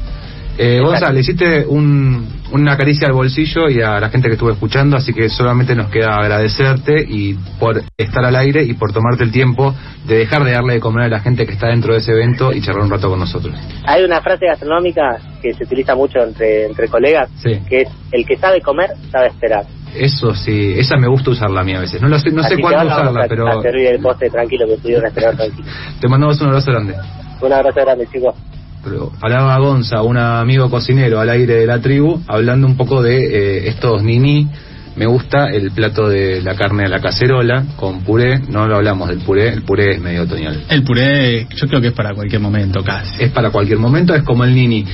Eh, 0.57 0.77
Exacto. 0.77 0.85
Gonza, 0.87 1.11
le 1.13 1.19
hiciste 1.21 1.65
un, 1.67 2.27
una 2.51 2.77
caricia 2.77 3.07
al 3.07 3.13
bolsillo 3.13 3.69
y 3.69 3.81
a 3.81 3.99
la 3.99 4.09
gente 4.09 4.27
que 4.27 4.33
estuvo 4.33 4.51
escuchando, 4.51 4.97
así 4.97 5.13
que 5.13 5.29
solamente 5.29 5.75
nos 5.75 5.89
queda 5.89 6.17
agradecerte 6.17 7.05
y 7.07 7.35
por 7.59 7.81
estar 7.97 8.25
al 8.25 8.35
aire 8.35 8.63
y 8.63 8.73
por 8.73 8.91
tomarte 8.91 9.23
el 9.23 9.31
tiempo 9.31 9.73
de 10.05 10.17
dejar 10.17 10.43
de 10.43 10.51
darle 10.51 10.73
de 10.73 10.79
comer 10.79 11.05
a 11.05 11.07
la 11.07 11.19
gente 11.19 11.45
que 11.45 11.53
está 11.53 11.67
dentro 11.67 11.93
de 11.93 11.99
ese 11.99 12.11
evento 12.11 12.51
y 12.53 12.61
charlar 12.61 12.83
un 12.83 12.91
rato 12.91 13.09
con 13.09 13.19
nosotros. 13.19 13.55
Hay 13.85 14.03
una 14.03 14.21
frase 14.21 14.45
gastronómica 14.45 15.17
que 15.41 15.53
se 15.53 15.63
utiliza 15.63 15.95
mucho 15.95 16.19
entre, 16.19 16.65
entre 16.65 16.87
colegas, 16.87 17.29
Sí. 17.41 17.59
que 17.67 17.81
es 17.81 17.89
el 18.11 18.25
que 18.25 18.35
sabe 18.37 18.61
comer, 18.61 18.89
sabe 19.11 19.27
esperar. 19.27 19.63
Eso 19.95 20.33
sí, 20.33 20.73
esa 20.77 20.95
me 20.97 21.07
gusta 21.07 21.31
usarla 21.31 21.61
a 21.61 21.63
mí 21.63 21.73
a 21.75 21.79
veces. 21.81 22.01
No, 22.01 22.07
lo 22.07 22.17
sé, 22.17 22.31
no 22.31 22.43
sé 22.43 22.53
Así 22.53 22.61
cuándo 22.61 22.85
usarla, 22.87 23.23
a, 23.23 23.27
pero 23.27 23.47
a 23.47 23.61
servir 23.61 23.87
el 23.87 23.99
postre 24.01 24.29
tranquilo 24.29 24.65
que 24.67 24.77
pudieron 24.77 25.05
esperar 25.05 25.35
tranquilo. 25.35 25.67
te 25.99 26.07
mandamos 26.07 26.39
un 26.41 26.47
abrazo 26.47 26.71
grande. 26.71 26.95
Un 27.41 27.51
abrazo 27.53 27.81
grande, 27.81 28.07
chicos. 28.11 28.35
Pero 28.83 29.11
hablaba 29.21 29.57
Gonza, 29.59 30.01
un 30.01 30.17
amigo 30.17 30.69
cocinero 30.69 31.19
al 31.19 31.29
aire 31.29 31.55
de 31.55 31.65
la 31.65 31.79
tribu, 31.79 32.21
hablando 32.27 32.67
un 32.67 32.77
poco 32.77 33.01
de 33.01 33.17
eh, 33.17 33.67
estos 33.69 34.03
nini. 34.03 34.47
Me 34.95 35.05
gusta 35.05 35.45
el 35.49 35.71
plato 35.71 36.09
de 36.09 36.41
la 36.41 36.55
carne 36.55 36.83
a 36.83 36.89
la 36.89 36.99
cacerola 36.99 37.63
con 37.77 38.01
puré. 38.01 38.39
No 38.49 38.67
lo 38.67 38.75
hablamos 38.75 39.07
del 39.07 39.19
puré, 39.19 39.47
el 39.49 39.61
puré 39.63 39.95
es 39.95 40.01
medio 40.01 40.23
otoñal. 40.23 40.65
El 40.67 40.83
puré, 40.83 41.47
yo 41.55 41.67
creo 41.67 41.79
que 41.79 41.87
es 41.87 41.93
para 41.93 42.13
cualquier 42.13 42.41
momento 42.41 42.83
casi. 42.83 43.23
Es 43.23 43.31
para 43.31 43.51
cualquier 43.51 43.79
momento, 43.79 44.13
es 44.13 44.23
como 44.23 44.43
el 44.43 44.53
nini. 44.53 44.85